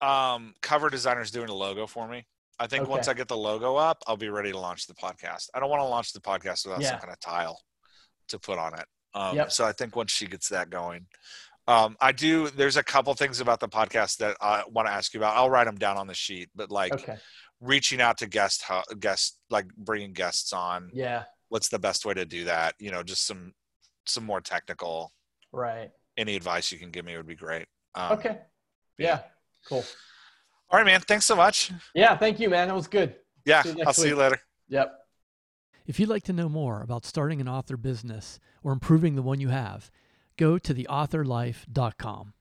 um, 0.00 0.54
cover 0.60 0.90
designer 0.90 1.20
is 1.22 1.30
doing 1.30 1.48
a 1.48 1.54
logo 1.54 1.86
for 1.86 2.08
me. 2.08 2.26
I 2.58 2.66
think 2.66 2.88
once 2.88 3.08
I 3.08 3.14
get 3.14 3.26
the 3.28 3.36
logo 3.36 3.74
up, 3.76 4.02
I'll 4.06 4.16
be 4.16 4.28
ready 4.28 4.52
to 4.52 4.58
launch 4.58 4.86
the 4.86 4.94
podcast. 4.94 5.48
I 5.54 5.60
don't 5.60 5.70
want 5.70 5.80
to 5.80 5.86
launch 5.88 6.12
the 6.12 6.20
podcast 6.20 6.64
without 6.64 6.82
Yeah. 6.82 6.90
some 6.90 6.98
kind 7.00 7.12
of 7.12 7.18
tile 7.20 7.60
to 8.28 8.38
put 8.38 8.58
on 8.58 8.74
it. 8.78 8.86
Um, 9.14 9.36
Yep. 9.36 9.52
So 9.52 9.64
I 9.64 9.72
think 9.72 9.96
once 9.96 10.12
she 10.12 10.26
gets 10.26 10.48
that 10.50 10.70
going, 10.70 11.06
um, 11.66 11.96
I 12.00 12.12
do. 12.12 12.50
There's 12.50 12.76
a 12.76 12.82
couple 12.82 13.12
things 13.14 13.40
about 13.40 13.58
the 13.58 13.68
podcast 13.68 14.18
that 14.18 14.36
I 14.40 14.62
want 14.70 14.86
to 14.86 14.92
ask 14.92 15.14
you 15.14 15.20
about. 15.20 15.36
I'll 15.36 15.50
write 15.50 15.64
them 15.64 15.76
down 15.76 15.96
on 15.96 16.06
the 16.06 16.14
sheet, 16.14 16.50
but 16.54 16.70
like 16.70 16.92
Okay. 16.92 17.16
Reaching 17.64 18.00
out 18.00 18.18
to 18.18 18.26
guest 18.26 18.62
ho- 18.62 18.82
guests, 19.00 19.38
like 19.50 19.66
bringing 19.76 20.12
guests 20.12 20.52
on. 20.52 20.90
Yeah. 20.92 21.24
What's 21.48 21.68
the 21.68 21.78
best 21.78 22.04
way 22.04 22.14
to 22.14 22.24
do 22.24 22.44
that? 22.44 22.74
You 22.78 22.90
know, 22.90 23.02
just 23.02 23.26
some 23.26 23.52
some 24.06 24.24
more 24.24 24.40
technical. 24.40 25.12
Right. 25.52 25.90
Any 26.16 26.36
advice 26.36 26.70
you 26.70 26.78
can 26.78 26.90
give 26.90 27.04
me 27.04 27.16
would 27.16 27.26
be 27.26 27.34
great. 27.36 27.66
Um, 27.94 28.12
Okay. 28.18 28.38
Yeah. 28.98 29.20
Cool. 29.66 29.84
All 30.70 30.78
right, 30.78 30.86
man. 30.86 31.00
Thanks 31.00 31.24
so 31.24 31.36
much. 31.36 31.72
Yeah. 31.94 32.16
Thank 32.16 32.38
you, 32.40 32.50
man. 32.50 32.68
That 32.68 32.74
was 32.74 32.86
good. 32.88 33.16
Yeah, 33.44 33.62
See 33.62 33.70
I'll 33.70 33.76
next 33.76 33.96
see 33.96 34.08
you 34.08 34.16
later. 34.16 34.38
Yep. 34.68 34.92
If 35.86 36.00
you'd 36.00 36.08
like 36.08 36.22
to 36.24 36.32
know 36.32 36.48
more 36.48 36.80
about 36.82 37.04
starting 37.04 37.40
an 37.40 37.48
author 37.48 37.76
business 37.76 38.38
or 38.62 38.72
improving 38.72 39.14
the 39.16 39.22
one 39.22 39.40
you 39.40 39.48
have, 39.48 39.90
go 40.38 40.58
to 40.58 40.74
theauthorlife.com. 40.74 42.32